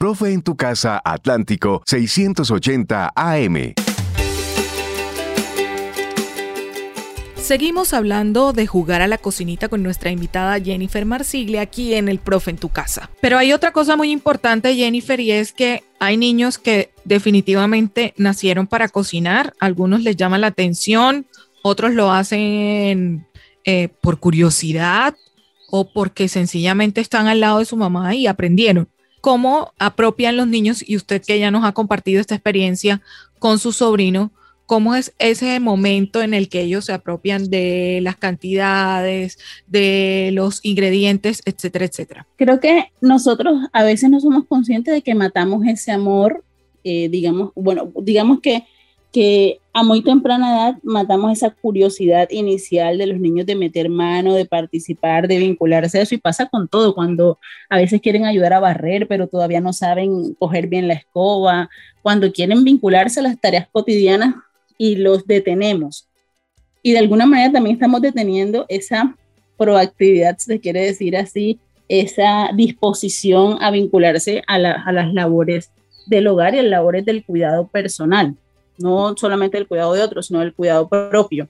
Profe 0.03 0.33
en 0.33 0.43
tu 0.43 0.57
casa 0.57 1.01
Atlántico 1.05 1.81
680 1.87 3.13
AM. 3.15 3.75
Seguimos 7.37 7.95
hablando 7.95 8.53
de 8.53 8.67
jugar 8.67 9.01
a 9.01 9.07
la 9.07 9.17
cocinita 9.17 9.69
con 9.69 9.85
nuestra 9.85 10.11
invitada 10.11 10.59
Jennifer 10.59 11.07
Marsiglia 11.07 11.61
aquí 11.61 11.95
en 11.95 12.09
el 12.09 12.19
Profe 12.19 12.51
en 12.51 12.57
tu 12.57 12.69
casa. 12.69 13.11
Pero 13.21 13.39
hay 13.39 13.53
otra 13.53 13.71
cosa 13.71 13.97
muy 13.97 14.11
importante, 14.11 14.75
Jennifer, 14.75 15.21
y 15.21 15.31
es 15.31 15.53
que 15.53 15.85
hay 16.01 16.17
niños 16.17 16.59
que 16.59 16.91
definitivamente 17.05 18.13
nacieron 18.17 18.67
para 18.67 18.89
cocinar. 18.89 19.53
Algunos 19.61 20.03
les 20.03 20.17
llama 20.17 20.37
la 20.37 20.49
atención, 20.49 21.27
otros 21.63 21.95
lo 21.95 22.11
hacen 22.11 23.25
eh, 23.65 23.87
por 24.01 24.19
curiosidad 24.19 25.15
o 25.71 25.93
porque 25.93 26.27
sencillamente 26.27 27.01
están 27.01 27.29
al 27.29 27.39
lado 27.39 27.61
de 27.61 27.67
su 27.67 27.77
mamá 27.77 28.17
y 28.17 28.27
aprendieron. 28.27 28.89
¿Cómo 29.23 29.73
apropian 29.79 30.37
los 30.37 30.49
niños? 30.49 30.85
Y 30.87 30.97
usted 30.97 31.23
que 31.25 31.39
ya 31.39 31.53
nos 31.53 31.65
ha 31.65 31.73
compartido 31.73 32.21
esta 32.21 32.35
experiencia 32.35 33.01
con 33.39 33.61
su 33.61 33.71
sobrino, 33.73 34.33
cómo 34.67 34.97
es 34.97 35.15
ese 35.21 35.61
momento 35.61 36.23
en 36.23 36.35
el 36.35 36.49
que 36.49 36.63
ellos 36.63 36.87
se 36.87 36.93
apropian 36.93 37.49
de 37.49 38.01
las 38.03 38.17
cantidades, 38.17 39.39
de 39.69 40.31
los 40.33 40.59
ingredientes, 40.65 41.41
etcétera, 41.45 41.85
etcétera. 41.85 42.27
Creo 42.35 42.59
que 42.59 42.91
nosotros 43.01 43.69
a 43.73 43.85
veces 43.85 44.11
no 44.11 44.19
somos 44.19 44.45
conscientes 44.47 44.93
de 44.93 45.03
que 45.03 45.15
matamos 45.15 45.65
ese 45.69 45.93
amor, 45.93 46.45
eh, 46.83 47.09
digamos, 47.09 47.53
bueno, 47.55 47.93
digamos 48.03 48.41
que, 48.41 48.65
que 49.13 49.61
a 49.75 49.83
muy 49.83 50.03
temprana 50.03 50.55
edad 50.55 50.79
matamos 50.83 51.33
esa 51.33 51.51
curiosidad 51.51 52.29
inicial 52.31 52.97
de 52.99 53.07
los 53.07 53.21
niños 53.21 53.47
de 53.47 53.55
meter 53.55 53.89
mano, 53.89 54.35
de 54.35 54.47
participar, 54.47 55.29
de 55.29 55.39
vincularse 55.39 55.99
a 55.99 56.03
eso 56.03 56.15
y 56.15 56.19
pasa 56.19 56.47
con 56.47 56.67
todo, 56.67 56.95
cuando 56.95 57.39
a 57.69 57.77
veces 57.77 58.01
quieren 58.01 58.25
ayudar 58.25 58.55
a 58.55 58.61
barrer, 58.61 59.07
pero 59.07 59.29
todavía 59.29 59.61
no 59.61 59.73
saben 59.73 60.35
coger 60.35 60.67
bien 60.67 60.89
la 60.89 60.95
escoba, 60.95 61.69
cuando 62.03 62.33
quieren 62.33 62.65
vincularse 62.65 63.21
a 63.21 63.25
las 63.25 63.41
tareas 63.41 63.69
cotidianas 63.71 64.35
y 64.79 64.97
los 64.97 65.27
detenemos. 65.27 66.09
Y 66.83 66.93
de 66.93 66.99
alguna 66.99 67.27
manera 67.27 67.53
también 67.53 67.77
estamos 67.77 68.01
deteniendo 68.01 68.67
esa 68.69 69.17
proactividad, 69.57 70.39
se 70.39 70.59
quiere 70.59 70.81
decir 70.87 71.17
así, 71.17 71.61
esa 71.89 72.51
disposición 72.55 73.59
a 73.63 73.71
vincularse 73.71 74.43
a, 74.47 74.59
las 74.59 75.13
labores 75.13 75.71
del 76.07 76.27
hogar 76.27 76.55
y 76.55 76.59
a 76.59 76.63
las 76.63 76.71
labores 76.71 77.05
del 77.05 77.25
cuidado 77.25 77.69
personal, 77.69 78.37
no 78.83 79.15
solamente 79.17 79.59
el 79.59 79.67
cuidado 79.67 79.93
de 79.95 80.03
otros, 80.03 80.27
sino 80.27 80.43
el 80.43 80.55
cuidado 80.55 80.89
propio. 80.89 81.49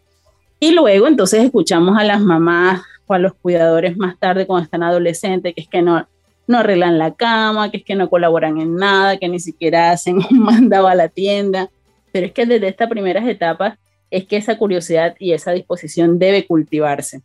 Y 0.61 0.73
luego 0.73 1.09
entonces 1.09 1.43
escuchamos 1.45 1.99
a 1.99 2.05
las 2.05 2.21
mamás 2.21 2.83
o 3.07 3.15
a 3.15 3.19
los 3.19 3.35
cuidadores 3.35 3.97
más 3.97 4.19
tarde 4.19 4.47
cuando 4.47 4.65
están 4.65 4.83
adolescentes, 4.83 5.55
que 5.55 5.63
es 5.63 5.69
que 5.69 5.83
no, 5.83 6.07
no 6.47 6.59
arreglan 6.59 6.99
la 6.99 7.15
cama, 7.15 7.71
que 7.71 7.79
es 7.79 7.85
que 7.85 7.95
no 7.95 8.09
colaboran 8.09 8.61
en 8.61 8.77
nada, 8.77 9.17
que 9.17 9.29
ni 9.29 9.41
siquiera 9.41 9.91
hacen 9.91 10.19
un 10.19 10.39
mandado 10.45 10.87
a 10.87 10.95
la 10.95 11.09
tienda, 11.09 11.71
pero 12.13 12.27
es 12.27 12.33
que 12.33 12.47
desde 12.47 12.69
estas 12.69 12.89
primeras 12.89 13.27
etapas 13.27 13.79
es 14.11 14.27
que 14.27 14.37
esa 14.37 14.59
curiosidad 14.59 15.17
y 15.19 15.33
esa 15.33 15.53
disposición 15.53 16.19
debe 16.19 16.47
cultivarse. 16.47 17.23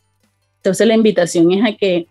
Entonces 0.56 0.86
la 0.86 0.94
invitación 0.94 1.52
es 1.52 1.64
a 1.64 1.76
que 1.76 2.08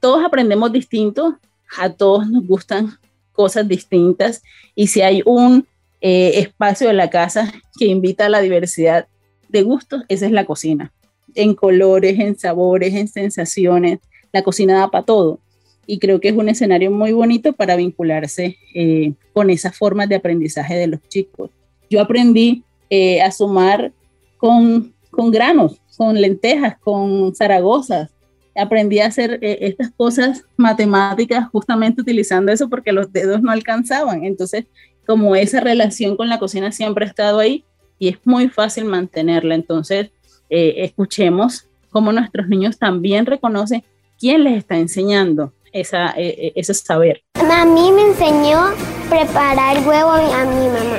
todos 0.00 0.24
aprendemos 0.24 0.72
distinto, 0.72 1.38
a 1.78 1.90
todos 1.90 2.28
nos 2.28 2.46
gustan 2.46 2.98
cosas 3.32 3.68
distintas 3.68 4.42
y 4.74 4.88
si 4.88 5.02
hay 5.02 5.22
un 5.24 5.66
eh, 6.00 6.38
espacio 6.38 6.88
de 6.88 6.94
la 6.94 7.10
casa 7.10 7.52
que 7.78 7.86
invita 7.86 8.26
a 8.26 8.28
la 8.28 8.40
diversidad 8.40 9.08
de 9.48 9.62
gustos, 9.62 10.04
esa 10.08 10.26
es 10.26 10.32
la 10.32 10.44
cocina. 10.44 10.92
En 11.34 11.54
colores, 11.54 12.18
en 12.18 12.38
sabores, 12.38 12.94
en 12.94 13.08
sensaciones, 13.08 13.98
la 14.32 14.42
cocina 14.42 14.78
da 14.78 14.90
para 14.90 15.04
todo. 15.04 15.40
Y 15.86 15.98
creo 15.98 16.20
que 16.20 16.28
es 16.28 16.36
un 16.36 16.48
escenario 16.48 16.90
muy 16.90 17.12
bonito 17.12 17.54
para 17.54 17.76
vincularse 17.76 18.56
eh, 18.74 19.14
con 19.32 19.50
esas 19.50 19.76
formas 19.76 20.08
de 20.08 20.16
aprendizaje 20.16 20.74
de 20.74 20.86
los 20.86 21.00
chicos. 21.08 21.50
Yo 21.88 22.00
aprendí 22.00 22.62
eh, 22.90 23.22
a 23.22 23.30
sumar 23.30 23.92
con, 24.36 24.92
con, 25.10 25.30
granos, 25.30 25.80
con 25.96 26.20
lentejas, 26.20 26.76
con 26.78 27.34
zaragozas. 27.34 28.10
Aprendí 28.54 28.98
a 28.98 29.06
hacer 29.06 29.38
eh, 29.40 29.58
estas 29.62 29.90
cosas 29.90 30.44
matemáticas 30.56 31.48
justamente 31.50 32.02
utilizando 32.02 32.52
eso 32.52 32.68
porque 32.68 32.92
los 32.92 33.10
dedos 33.10 33.40
no 33.40 33.50
alcanzaban. 33.50 34.24
Entonces, 34.24 34.66
como 35.08 35.34
esa 35.34 35.60
relación 35.60 36.18
con 36.18 36.28
la 36.28 36.38
cocina 36.38 36.70
siempre 36.70 37.06
ha 37.06 37.08
estado 37.08 37.38
ahí 37.38 37.64
y 37.98 38.08
es 38.08 38.18
muy 38.26 38.50
fácil 38.50 38.84
mantenerla. 38.84 39.54
Entonces, 39.54 40.10
eh, 40.50 40.74
escuchemos 40.84 41.66
cómo 41.88 42.12
nuestros 42.12 42.46
niños 42.48 42.78
también 42.78 43.24
reconocen 43.24 43.82
quién 44.20 44.44
les 44.44 44.58
está 44.58 44.76
enseñando 44.76 45.54
esa, 45.72 46.12
ese 46.18 46.74
saber. 46.74 47.22
A 47.36 47.64
mí 47.64 47.90
me 47.90 48.02
enseñó 48.02 48.66
preparar 49.08 49.78
huevo 49.78 50.10
a 50.10 50.44
mi 50.44 50.66
mamá. 50.66 50.98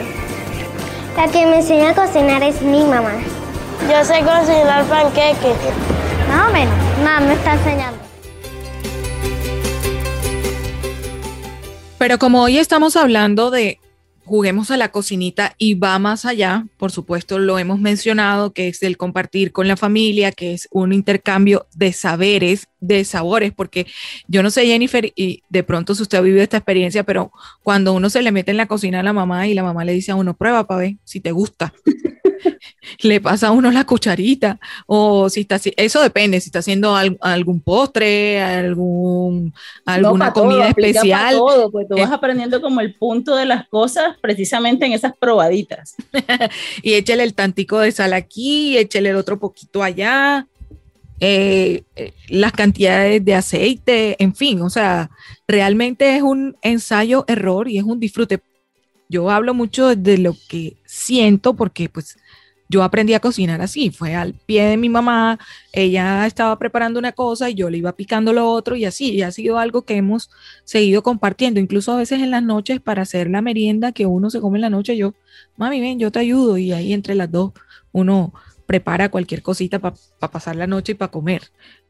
La 1.15 1.27
que 1.31 1.45
me 1.45 1.57
enseña 1.57 1.91
a 1.91 1.93
cocinar 1.93 2.41
es 2.41 2.59
mi 2.63 2.81
mamá. 2.85 3.13
Yo 3.91 4.03
sé 4.03 4.21
cocinar 4.21 4.85
panqueques. 4.85 5.55
Más 6.27 6.49
o 6.49 6.51
menos. 6.51 6.73
Mamá 7.03 7.19
me 7.27 7.33
está 7.33 7.53
enseñando. 7.53 7.99
Pero 11.99 12.17
como 12.17 12.41
hoy 12.41 12.57
estamos 12.57 12.95
hablando 12.95 13.51
de 13.51 13.79
juguemos 14.29 14.69
a 14.69 14.77
la 14.77 14.91
cocinita 14.91 15.55
y 15.57 15.73
va 15.73 15.97
más 15.97 16.23
allá, 16.23 16.67
por 16.77 16.91
supuesto 16.91 17.39
lo 17.39 17.57
hemos 17.57 17.79
mencionado, 17.79 18.53
que 18.53 18.67
es 18.67 18.83
el 18.83 18.95
compartir 18.95 19.51
con 19.51 19.67
la 19.67 19.75
familia, 19.75 20.31
que 20.31 20.53
es 20.53 20.67
un 20.71 20.93
intercambio 20.93 21.65
de 21.73 21.91
saberes, 21.93 22.67
de 22.79 23.03
sabores, 23.05 23.51
porque 23.51 23.87
yo 24.27 24.43
no 24.43 24.51
sé 24.51 24.67
Jennifer, 24.67 25.11
y 25.15 25.41
de 25.49 25.63
pronto 25.63 25.95
si 25.95 26.03
usted 26.03 26.19
ha 26.19 26.21
vivido 26.21 26.43
esta 26.43 26.57
experiencia, 26.57 27.03
pero 27.03 27.31
cuando 27.63 27.91
uno 27.91 28.09
se 28.11 28.21
le 28.21 28.31
mete 28.31 28.51
en 28.51 28.57
la 28.57 28.67
cocina 28.67 28.99
a 28.99 29.03
la 29.03 29.13
mamá 29.13 29.47
y 29.47 29.55
la 29.55 29.63
mamá 29.63 29.83
le 29.83 29.93
dice 29.93 30.11
a 30.11 30.15
uno, 30.15 30.37
prueba 30.37 30.67
para 30.67 30.81
ver 30.81 30.95
si 31.03 31.19
te 31.19 31.31
gusta. 31.31 31.73
le 33.01 33.21
pasa 33.21 33.47
a 33.47 33.51
uno 33.51 33.71
la 33.71 33.85
cucharita 33.85 34.59
o 34.85 35.29
si 35.29 35.41
está 35.41 35.59
eso 35.77 36.01
depende 36.01 36.39
si 36.39 36.47
está 36.47 36.59
haciendo 36.59 36.95
algún 36.95 37.61
postre 37.61 38.41
algún 38.41 39.53
alguna 39.85 40.33
comida 40.33 40.69
especial 40.69 41.35
todo, 41.35 41.71
pues 41.71 41.87
tú 41.87 41.97
vas 41.97 42.11
aprendiendo 42.11 42.61
como 42.61 42.81
el 42.81 42.95
punto 42.95 43.35
de 43.35 43.45
las 43.45 43.67
cosas 43.67 44.17
precisamente 44.19 44.85
en 44.85 44.93
esas 44.93 45.13
probaditas 45.17 45.95
y 46.83 46.93
échale 46.93 47.23
el 47.23 47.33
tantico 47.33 47.79
de 47.79 47.91
sal 47.91 48.13
aquí 48.13 48.77
échale 48.77 49.09
el 49.09 49.15
otro 49.15 49.39
poquito 49.39 49.83
allá 49.83 50.47
eh, 51.21 51.83
eh, 51.97 52.13
las 52.29 52.53
cantidades 52.53 53.23
de 53.25 53.35
aceite, 53.35 54.15
en 54.23 54.33
fin, 54.33 54.61
o 54.61 54.69
sea, 54.69 55.09
realmente 55.49 56.15
es 56.15 56.21
un 56.21 56.55
ensayo 56.61 57.25
error 57.27 57.67
y 57.67 57.77
es 57.77 57.83
un 57.83 57.99
disfrute. 57.99 58.39
Yo 59.09 59.29
hablo 59.29 59.53
mucho 59.53 59.95
de 59.95 60.17
lo 60.17 60.35
que 60.47 60.77
siento 60.85 61.55
porque 61.55 61.89
pues 61.89 62.17
yo 62.69 62.83
aprendí 62.83 63.15
a 63.15 63.19
cocinar 63.19 63.61
así, 63.61 63.89
fue 63.89 64.15
al 64.15 64.35
pie 64.35 64.63
de 64.65 64.77
mi 64.77 64.89
mamá, 64.89 65.39
ella 65.73 66.27
estaba 66.27 66.57
preparando 66.59 66.99
una 66.99 67.11
cosa 67.11 67.49
y 67.49 67.55
yo 67.55 67.69
le 67.69 67.79
iba 67.79 67.93
picando 67.93 68.31
lo 68.31 68.49
otro 68.51 68.75
y 68.75 68.85
así, 68.85 69.11
y 69.11 69.23
ha 69.23 69.31
sido 69.31 69.57
algo 69.57 69.81
que 69.85 69.95
hemos 69.95 70.29
seguido 70.63 71.01
compartiendo, 71.01 71.59
incluso 71.59 71.91
a 71.91 71.97
veces 71.97 72.21
en 72.21 72.29
las 72.29 72.43
noches 72.43 72.79
para 72.79 73.01
hacer 73.01 73.29
la 73.29 73.41
merienda 73.41 73.91
que 73.91 74.05
uno 74.05 74.29
se 74.29 74.39
come 74.39 74.59
en 74.59 74.61
la 74.61 74.69
noche, 74.69 74.95
yo, 74.95 75.15
mami, 75.57 75.81
ven, 75.81 75.99
yo 75.99 76.11
te 76.11 76.19
ayudo 76.19 76.57
y 76.57 76.71
ahí 76.71 76.93
entre 76.93 77.15
las 77.15 77.31
dos 77.31 77.53
uno 77.91 78.33
prepara 78.67 79.09
cualquier 79.09 79.41
cosita 79.41 79.79
para 79.79 79.95
pasar 80.31 80.55
la 80.55 80.67
noche 80.67 80.91
y 80.91 80.95
para 80.95 81.11
comer. 81.11 81.41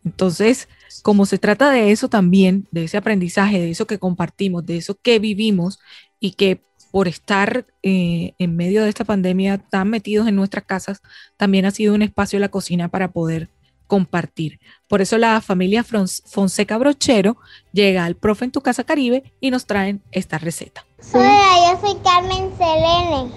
Entonces, 0.05 0.69
como 1.03 1.25
se 1.25 1.37
trata 1.37 1.71
de 1.71 1.91
eso 1.91 2.07
también, 2.07 2.69
de 2.71 2.85
ese 2.85 2.95
aprendizaje, 2.95 3.59
de 3.59 3.69
eso 3.69 3.85
que 3.85 3.99
compartimos, 3.99 4.65
de 4.65 4.77
eso 4.77 4.97
que 5.01 5.19
vivimos 5.19 5.79
y 6.21 6.31
que 6.31 6.63
por 6.91 7.07
estar 7.07 7.65
eh, 7.83 8.33
en 8.37 8.55
medio 8.55 8.83
de 8.83 8.89
esta 8.89 9.03
pandemia 9.03 9.57
tan 9.57 9.89
metidos 9.89 10.27
en 10.27 10.35
nuestras 10.35 10.65
casas, 10.65 11.01
también 11.37 11.65
ha 11.65 11.71
sido 11.71 11.93
un 11.93 12.01
espacio 12.01 12.39
la 12.39 12.49
cocina 12.49 12.87
para 12.87 13.11
poder 13.11 13.49
compartir. 13.87 14.59
Por 14.87 15.01
eso 15.01 15.17
la 15.17 15.41
familia 15.41 15.83
Fonseca 15.83 16.77
Brochero 16.77 17.37
llega 17.73 18.05
al 18.05 18.15
Profe 18.15 18.45
en 18.45 18.51
tu 18.51 18.61
Casa 18.61 18.83
Caribe 18.83 19.23
y 19.41 19.49
nos 19.49 19.65
traen 19.65 20.01
esta 20.11 20.37
receta. 20.37 20.85
Hola, 21.13 21.73
yo 21.73 21.87
soy 21.87 21.99
Carmen 22.03 22.51
Selene. 22.57 23.31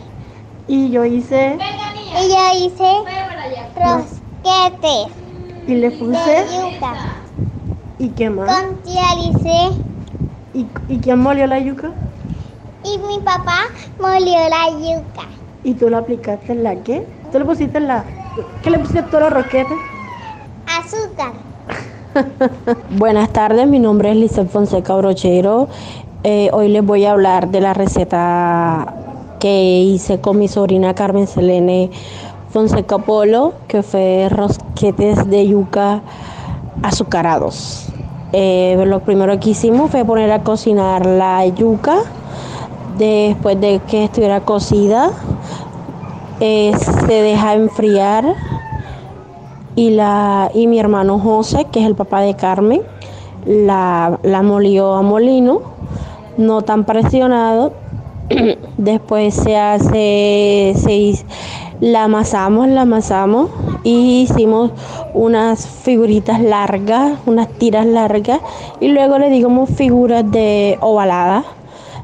Y 0.68 0.90
yo 0.90 1.04
hice... 1.04 1.58
Y 1.58 2.28
yo 2.28 2.66
hice 2.66 2.84
rosquetes. 3.76 5.12
Y 5.66 5.74
le 5.74 5.90
puse... 5.90 6.46
yuca. 6.52 7.22
¿Y 7.98 8.08
qué 8.10 8.28
más? 8.30 8.62
Con 8.62 8.78
¿Y, 10.54 10.66
¿Y 10.88 10.98
quién 10.98 11.18
molió 11.18 11.46
la 11.46 11.58
yuca? 11.60 11.92
Y 12.84 12.98
mi 12.98 13.18
papá 13.20 13.64
molió 14.00 14.38
la 14.48 14.70
yuca. 14.70 15.28
¿Y 15.64 15.74
tú 15.74 15.88
la 15.88 15.98
aplicaste 15.98 16.52
en 16.52 16.62
la 16.62 16.76
qué? 16.76 17.06
¿Tú 17.30 17.38
le 17.38 17.44
pusiste 17.44 17.78
en 17.78 17.88
la... 17.88 18.04
¿Qué 18.62 18.70
le 18.70 18.78
pusiste 18.78 19.00
a 19.00 19.06
todos 19.06 19.24
los 19.24 19.32
roquetes? 19.32 19.78
Azúcar. 20.66 21.32
Buenas 22.98 23.30
tardes, 23.30 23.66
mi 23.68 23.78
nombre 23.78 24.10
es 24.10 24.16
Lizeth 24.16 24.48
Fonseca 24.48 24.94
Brochero. 24.96 25.68
Eh, 26.24 26.50
hoy 26.52 26.68
les 26.68 26.84
voy 26.84 27.04
a 27.04 27.12
hablar 27.12 27.50
de 27.50 27.60
la 27.60 27.74
receta 27.74 28.94
que 29.38 29.80
hice 29.80 30.20
con 30.20 30.38
mi 30.38 30.48
sobrina 30.48 30.94
Carmen 30.94 31.26
Selene 31.26 31.90
Fonseca 32.50 32.98
Polo, 32.98 33.54
que 33.68 33.82
fue 33.82 34.28
rosquetes 34.30 35.28
de 35.28 35.48
yuca 35.48 36.02
azucarados. 36.82 37.86
Eh, 38.32 38.82
lo 38.86 39.00
primero 39.00 39.38
que 39.38 39.50
hicimos 39.50 39.90
fue 39.90 40.04
poner 40.04 40.30
a 40.32 40.42
cocinar 40.42 41.06
la 41.06 41.46
yuca 41.46 41.98
Después 42.98 43.60
de 43.60 43.80
que 43.88 44.04
estuviera 44.04 44.40
cocida, 44.40 45.10
eh, 46.40 46.72
se 47.06 47.12
deja 47.12 47.54
enfriar 47.54 48.24
y, 49.76 49.90
la, 49.90 50.50
y 50.54 50.66
mi 50.66 50.78
hermano 50.78 51.18
José, 51.18 51.66
que 51.70 51.80
es 51.80 51.86
el 51.86 51.94
papá 51.94 52.20
de 52.20 52.34
Carmen, 52.34 52.82
la, 53.46 54.18
la 54.22 54.42
molió 54.42 54.94
a 54.94 55.02
molino, 55.02 55.62
no 56.36 56.62
tan 56.62 56.84
presionado. 56.84 57.72
Después 58.76 59.34
se 59.34 59.56
hace, 59.56 60.74
se, 60.76 61.24
la 61.82 62.04
amasamos, 62.04 62.68
la 62.68 62.82
amasamos 62.82 63.50
y 63.82 64.22
hicimos 64.22 64.70
unas 65.14 65.66
figuritas 65.66 66.40
largas, 66.40 67.18
unas 67.26 67.48
tiras 67.48 67.86
largas 67.86 68.40
y 68.80 68.88
luego 68.88 69.18
le 69.18 69.30
digamos 69.30 69.68
figuras 69.70 70.30
de 70.30 70.78
ovaladas. 70.80 71.44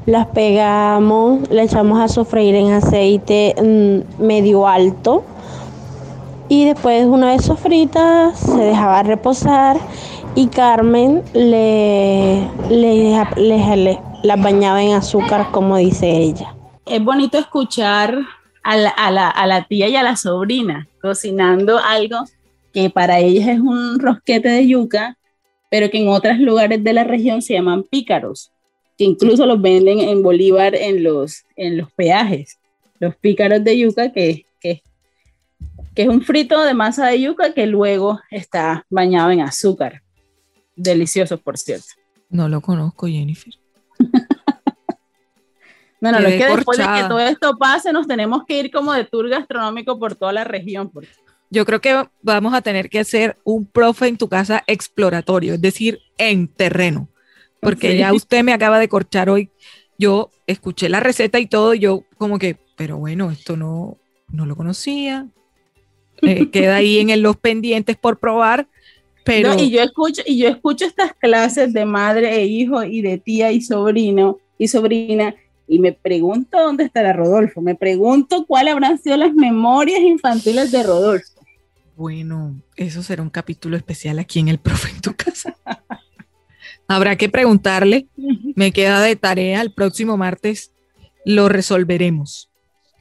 Las 0.09 0.25
pegamos, 0.25 1.47
le 1.51 1.61
echamos 1.61 1.99
a 1.99 2.07
sofreír 2.07 2.55
en 2.55 2.71
aceite 2.71 3.53
mm, 3.61 4.23
medio 4.23 4.67
alto 4.67 5.23
y 6.47 6.65
después 6.65 7.05
una 7.05 7.27
vez 7.27 7.45
sofritas 7.45 8.39
se 8.39 8.57
dejaba 8.57 9.03
reposar 9.03 9.77
y 10.33 10.47
Carmen 10.47 11.21
le, 11.33 12.41
le, 12.71 13.23
le, 13.37 13.99
las 14.23 14.41
bañaba 14.41 14.81
en 14.81 14.93
azúcar 14.93 15.51
como 15.51 15.77
dice 15.77 16.09
ella. 16.09 16.55
Es 16.87 17.03
bonito 17.03 17.37
escuchar 17.37 18.17
a 18.63 18.77
la, 18.77 18.89
a, 18.89 19.11
la, 19.11 19.29
a 19.29 19.45
la, 19.45 19.65
tía 19.65 19.89
y 19.89 19.95
a 19.95 20.01
la 20.01 20.15
sobrina 20.15 20.87
cocinando 21.03 21.77
algo 21.77 22.17
que 22.73 22.89
para 22.89 23.19
ellas 23.19 23.47
es 23.47 23.59
un 23.59 23.99
rosquete 23.99 24.49
de 24.49 24.67
yuca, 24.67 25.19
pero 25.69 25.91
que 25.91 26.01
en 26.01 26.09
otros 26.09 26.39
lugares 26.39 26.83
de 26.83 26.93
la 26.93 27.03
región 27.03 27.43
se 27.43 27.53
llaman 27.53 27.83
pícaros, 27.83 28.51
que 28.99 29.05
incluso 29.05 29.47
los 29.47 29.59
venden 29.59 30.01
en 30.01 30.21
Bolívar 30.21 30.75
en 30.75 31.03
los, 31.03 31.45
en 31.55 31.77
los 31.77 31.91
peajes. 31.93 32.59
Los 32.99 33.15
pícaros 33.15 33.63
de 33.63 33.79
yuca 33.79 34.11
que 34.11 34.45
que 35.99 36.03
es 36.03 36.09
un 36.09 36.21
frito 36.21 36.63
de 36.63 36.73
masa 36.73 37.07
de 37.07 37.19
yuca 37.19 37.53
que 37.53 37.65
luego 37.65 38.21
está 38.31 38.85
bañado 38.89 39.31
en 39.31 39.41
azúcar. 39.41 40.01
Delicioso, 40.75 41.37
por 41.37 41.57
cierto. 41.57 41.87
No 42.29 42.47
lo 42.47 42.61
conozco, 42.61 43.07
Jennifer. 43.07 43.53
bueno, 45.99 46.21
lo 46.21 46.29
que 46.29 46.45
después 46.45 46.77
de 46.77 46.85
que 46.85 47.03
todo 47.09 47.19
esto 47.19 47.57
pase, 47.57 47.91
nos 47.91 48.07
tenemos 48.07 48.45
que 48.45 48.59
ir 48.59 48.71
como 48.71 48.93
de 48.93 49.03
tour 49.03 49.27
gastronómico 49.27 49.99
por 49.99 50.15
toda 50.15 50.31
la 50.31 50.45
región. 50.45 50.89
Yo 51.49 51.65
creo 51.65 51.81
que 51.81 52.07
vamos 52.21 52.53
a 52.53 52.61
tener 52.61 52.89
que 52.89 52.99
hacer 52.99 53.37
un 53.43 53.65
profe 53.65 54.07
en 54.07 54.17
tu 54.17 54.29
casa 54.29 54.63
exploratorio, 54.67 55.55
es 55.55 55.61
decir, 55.61 55.99
en 56.17 56.47
terreno. 56.47 57.09
Porque 57.61 57.97
ya 57.97 58.13
usted 58.13 58.43
me 58.43 58.53
acaba 58.53 58.79
de 58.79 58.87
corchar 58.87 59.29
hoy. 59.29 59.49
Yo 59.97 60.31
escuché 60.47 60.89
la 60.89 60.99
receta 60.99 61.39
y 61.39 61.47
todo, 61.47 61.73
y 61.73 61.79
yo 61.79 62.03
como 62.17 62.39
que, 62.39 62.57
pero 62.77 62.97
bueno, 62.97 63.31
esto 63.31 63.57
no, 63.57 63.97
no 64.31 64.45
lo 64.45 64.55
conocía, 64.55 65.27
eh, 66.21 66.49
queda 66.51 66.77
ahí 66.77 66.99
en 66.99 67.21
los 67.21 67.37
pendientes 67.37 67.97
por 67.97 68.17
probar. 68.17 68.67
Pero... 69.25 69.53
y 69.59 69.69
yo 69.69 69.81
escucho 69.81 70.21
y 70.25 70.39
yo 70.39 70.47
escucho 70.47 70.85
estas 70.85 71.13
clases 71.13 71.73
de 71.73 71.85
madre 71.85 72.35
e 72.35 72.45
hijo 72.45 72.83
y 72.83 73.01
de 73.01 73.17
tía 73.17 73.51
y 73.51 73.61
sobrino 73.61 74.39
y 74.57 74.69
sobrina 74.69 75.35
y 75.67 75.77
me 75.77 75.93
pregunto 75.93 76.59
dónde 76.59 76.85
estará 76.85 77.13
Rodolfo, 77.13 77.61
me 77.61 77.75
pregunto 77.75 78.45
cuáles 78.47 78.73
habrán 78.73 78.97
sido 78.97 79.17
las 79.17 79.33
memorias 79.33 79.99
infantiles 79.99 80.71
de 80.71 80.81
Rodolfo. 80.81 81.39
Bueno, 81.95 82.59
eso 82.75 83.03
será 83.03 83.21
un 83.21 83.29
capítulo 83.29 83.77
especial 83.77 84.17
aquí 84.17 84.39
en 84.39 84.47
el 84.47 84.57
profe 84.57 84.89
en 84.89 85.01
tu 85.01 85.13
casa. 85.13 85.55
Habrá 86.89 87.17
que 87.17 87.29
preguntarle, 87.29 88.07
me 88.55 88.71
queda 88.71 88.99
de 89.03 89.15
tarea 89.15 89.61
el 89.61 89.71
próximo 89.71 90.17
martes, 90.17 90.71
lo 91.23 91.47
resolveremos. 91.47 92.49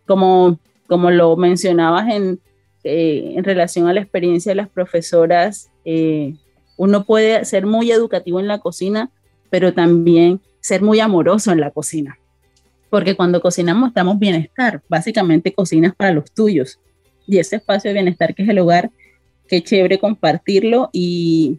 como, 0.07 0.59
como 0.87 1.11
lo 1.11 1.35
mencionabas 1.37 2.09
en, 2.11 2.41
eh, 2.85 3.33
en 3.37 3.43
relación 3.43 3.89
a 3.89 3.95
la 3.95 4.01
experiencia 4.01 4.51
de 4.53 4.57
las 4.57 4.69
profesoras, 4.69 5.71
eh, 5.87 6.35
uno 6.77 7.05
puede 7.05 7.45
ser 7.47 7.65
muy 7.65 7.91
educativo 7.91 8.39
en 8.39 8.49
la 8.49 8.59
cocina, 8.59 9.11
pero 9.49 9.73
también 9.73 10.43
ser 10.61 10.83
muy 10.83 11.01
amoroso 11.01 11.51
en 11.51 11.61
la 11.61 11.71
cocina. 11.71 12.19
Porque 12.91 13.15
cuando 13.15 13.41
cocinamos 13.41 13.93
damos 13.93 14.19
bienestar, 14.19 14.83
básicamente 14.89 15.53
cocinas 15.53 15.95
para 15.95 16.13
los 16.13 16.31
tuyos. 16.33 16.79
Y 17.27 17.39
ese 17.39 17.57
espacio 17.57 17.91
de 17.91 17.95
bienestar 17.95 18.35
que 18.35 18.43
es 18.43 18.49
el 18.49 18.59
hogar, 18.59 18.91
qué 19.47 19.63
chévere 19.63 19.99
compartirlo 19.99 20.91
y, 20.93 21.59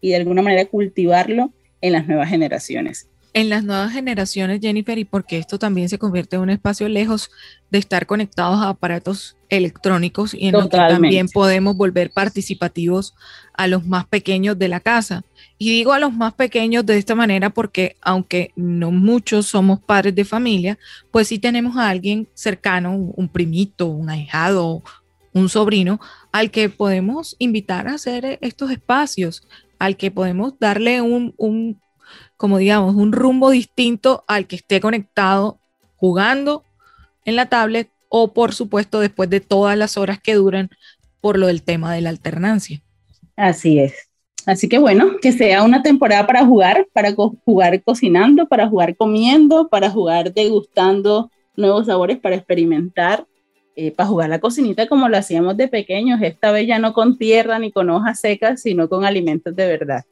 y 0.00 0.10
de 0.10 0.16
alguna 0.16 0.42
manera 0.42 0.64
cultivarlo 0.66 1.52
en 1.80 1.92
las 1.92 2.06
nuevas 2.06 2.28
generaciones 2.28 3.08
en 3.36 3.50
las 3.50 3.64
nuevas 3.64 3.92
generaciones, 3.92 4.62
Jennifer, 4.62 4.96
y 4.96 5.04
porque 5.04 5.36
esto 5.36 5.58
también 5.58 5.90
se 5.90 5.98
convierte 5.98 6.36
en 6.36 6.42
un 6.42 6.48
espacio 6.48 6.88
lejos 6.88 7.30
de 7.70 7.76
estar 7.78 8.06
conectados 8.06 8.60
a 8.60 8.70
aparatos 8.70 9.36
electrónicos 9.50 10.32
y 10.32 10.46
en 10.46 10.52
lo 10.52 10.70
que 10.70 10.78
también 10.78 11.28
podemos 11.28 11.76
volver 11.76 12.10
participativos 12.10 13.14
a 13.52 13.66
los 13.66 13.84
más 13.84 14.06
pequeños 14.06 14.58
de 14.58 14.68
la 14.68 14.80
casa. 14.80 15.22
Y 15.58 15.70
digo 15.70 15.92
a 15.92 15.98
los 15.98 16.12
más 16.12 16.34
pequeños 16.34 16.84
de 16.84 16.98
esta 16.98 17.14
manera 17.14 17.50
porque 17.50 17.96
aunque 18.02 18.52
no 18.56 18.90
muchos 18.90 19.46
somos 19.46 19.80
padres 19.80 20.14
de 20.14 20.24
familia, 20.24 20.78
pues 21.10 21.28
sí 21.28 21.38
tenemos 21.38 21.76
a 21.76 21.88
alguien 21.88 22.28
cercano, 22.34 22.92
un 22.94 23.28
primito, 23.28 23.86
un 23.86 24.10
ahijado, 24.10 24.82
un 25.32 25.48
sobrino, 25.48 25.98
al 26.32 26.50
que 26.50 26.68
podemos 26.68 27.36
invitar 27.38 27.88
a 27.88 27.94
hacer 27.94 28.38
estos 28.42 28.70
espacios, 28.70 29.46
al 29.78 29.96
que 29.96 30.10
podemos 30.10 30.58
darle 30.58 31.00
un, 31.00 31.34
un 31.38 31.80
como 32.36 32.58
digamos, 32.58 32.94
un 32.94 33.12
rumbo 33.12 33.50
distinto 33.50 34.24
al 34.28 34.46
que 34.46 34.56
esté 34.56 34.80
conectado 34.80 35.58
jugando 35.96 36.64
en 37.24 37.36
la 37.36 37.46
tablet 37.46 37.90
o 38.08 38.32
por 38.32 38.54
supuesto 38.54 39.00
después 39.00 39.30
de 39.30 39.40
todas 39.40 39.76
las 39.76 39.96
horas 39.96 40.20
que 40.20 40.34
duran 40.34 40.70
por 41.20 41.38
lo 41.38 41.46
del 41.48 41.62
tema 41.62 41.94
de 41.94 42.02
la 42.02 42.10
alternancia. 42.10 42.82
Así 43.36 43.78
es. 43.78 43.94
Así 44.46 44.68
que 44.68 44.78
bueno, 44.78 45.16
que 45.20 45.32
sea 45.32 45.64
una 45.64 45.82
temporada 45.82 46.24
para 46.26 46.46
jugar, 46.46 46.86
para 46.92 47.12
jugar 47.44 47.82
cocinando, 47.82 48.46
para 48.46 48.68
jugar 48.68 48.96
comiendo, 48.96 49.68
para 49.68 49.90
jugar 49.90 50.32
degustando 50.32 51.30
nuevos 51.56 51.86
sabores, 51.86 52.18
para 52.18 52.36
experimentar, 52.36 53.26
eh, 53.74 53.90
para 53.90 54.08
jugar 54.08 54.30
la 54.30 54.38
cocinita 54.38 54.86
como 54.86 55.08
lo 55.08 55.16
hacíamos 55.16 55.56
de 55.56 55.66
pequeños, 55.66 56.20
esta 56.22 56.52
vez 56.52 56.66
ya 56.68 56.78
no 56.78 56.94
con 56.94 57.18
tierra 57.18 57.58
ni 57.58 57.72
con 57.72 57.90
hojas 57.90 58.20
secas, 58.20 58.62
sino 58.62 58.88
con 58.88 59.04
alimentos 59.04 59.54
de 59.56 59.66
verdad. 59.66 60.04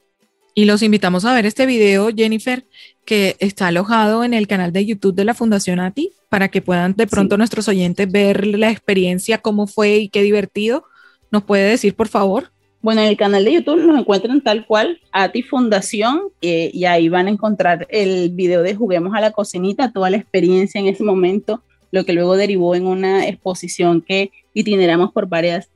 Y 0.53 0.65
los 0.67 0.83
invitamos 0.83 1.25
a 1.25 1.35
ver 1.35 1.47
este 1.47 1.67
video, 1.67 2.11
Jennifer, 2.15 2.65
que 3.05 3.37
está 3.39 3.69
alojado 3.69 4.25
en 4.25 4.35
el 4.35 4.47
canal 4.47 4.73
de 4.73 4.87
YouTube 4.87 5.15
de 5.15 5.25
la 5.25 5.35
Fundación 5.35 5.81
ATI, 5.81 6.13
para 6.29 6.49
que 6.49 6.63
puedan 6.63 6.95
de 6.95 7.07
pronto 7.07 7.37
nuestros 7.37 7.69
oyentes 7.69 8.11
ver 8.11 8.47
la 8.47 8.71
experiencia, 8.71 9.39
cómo 9.39 9.67
fue 9.67 9.97
y 9.97 10.09
qué 10.09 10.23
divertido. 10.23 10.85
¿Nos 11.31 11.45
puede 11.45 11.69
decir, 11.71 11.95
por 11.95 12.09
favor? 12.09 12.54
Bueno, 12.85 13.01
en 13.01 13.09
el 13.09 13.17
canal 13.17 13.47
de 13.47 13.55
YouTube 13.55 13.83
nos 13.83 13.99
encuentran 13.99 14.43
tal 14.43 14.67
cual, 14.67 15.01
ATI 15.11 15.41
Fundación, 15.41 16.25
y 16.43 16.85
ahí 16.85 17.09
van 17.09 17.29
a 17.29 17.31
encontrar 17.31 17.87
el 17.89 18.29
video 18.29 18.63
de 18.63 18.75
Juguemos 18.75 19.15
a 19.15 19.23
la 19.23 19.31
Cocinita, 19.31 19.91
toda 19.91 20.11
la 20.11 20.19
experiencia 20.19 20.79
en 20.79 20.89
ese 20.89 21.03
momento, 21.03 21.63
lo 21.93 22.05
que 22.05 22.13
luego 22.13 22.37
derivó 22.37 22.75
en 22.75 22.87
una 22.87 23.27
exposición 23.27 24.03
que 24.03 24.33
itineramos 24.53 25.13
por, 25.13 25.27
varias, 25.31 25.71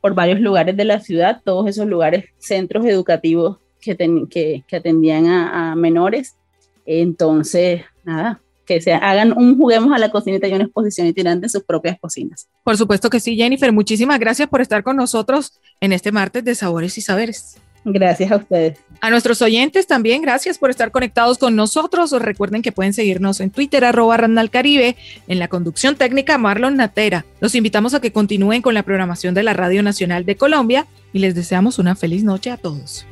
por 0.00 0.16
varios 0.16 0.40
lugares 0.40 0.76
de 0.76 0.84
la 0.84 0.98
ciudad, 0.98 1.42
todos 1.44 1.68
esos 1.68 1.86
lugares, 1.86 2.24
centros 2.38 2.84
educativos 2.86 3.58
que, 3.80 3.96
que, 4.66 4.76
atendían 4.76 5.26
a, 5.28 5.76
menores. 5.76 6.34
Entonces, 6.86 7.82
nada, 8.02 8.40
que 8.68 8.82
se 8.82 8.92
hagan 8.92 9.32
un 9.36 9.56
juguemos 9.56 9.92
a 9.92 9.98
la 9.98 10.10
cocinita 10.10 10.46
y 10.46 10.52
una 10.52 10.64
exposición 10.64 11.06
itinerante 11.06 11.46
de 11.46 11.48
sus 11.48 11.64
propias 11.64 11.98
cocinas. 11.98 12.46
Por 12.62 12.76
supuesto 12.76 13.08
que 13.08 13.18
sí, 13.18 13.34
Jennifer. 13.34 13.72
Muchísimas 13.72 14.20
gracias 14.20 14.48
por 14.48 14.60
estar 14.60 14.82
con 14.84 14.96
nosotros 14.96 15.58
en 15.80 15.92
este 15.92 16.12
martes 16.12 16.44
de 16.44 16.54
Sabores 16.54 16.98
y 16.98 17.00
Saberes. 17.00 17.56
Gracias 17.84 18.30
a 18.30 18.36
ustedes. 18.36 18.78
A 19.00 19.10
nuestros 19.10 19.40
oyentes 19.40 19.86
también, 19.86 20.20
gracias 20.20 20.58
por 20.58 20.68
estar 20.68 20.90
conectados 20.90 21.38
con 21.38 21.56
nosotros. 21.56 22.10
Recuerden 22.10 22.60
que 22.60 22.72
pueden 22.72 22.92
seguirnos 22.92 23.40
en 23.40 23.50
Twitter, 23.50 23.84
arroba 23.84 24.18
Caribe, 24.50 24.96
en 25.28 25.38
la 25.38 25.48
conducción 25.48 25.96
técnica 25.96 26.36
Marlon 26.36 26.76
Natera. 26.76 27.24
Los 27.40 27.54
invitamos 27.54 27.94
a 27.94 28.00
que 28.00 28.12
continúen 28.12 28.60
con 28.60 28.74
la 28.74 28.82
programación 28.82 29.34
de 29.34 29.44
la 29.44 29.54
Radio 29.54 29.82
Nacional 29.82 30.26
de 30.26 30.36
Colombia 30.36 30.86
y 31.12 31.20
les 31.20 31.34
deseamos 31.34 31.78
una 31.78 31.94
feliz 31.94 32.24
noche 32.24 32.50
a 32.50 32.56
todos. 32.56 33.06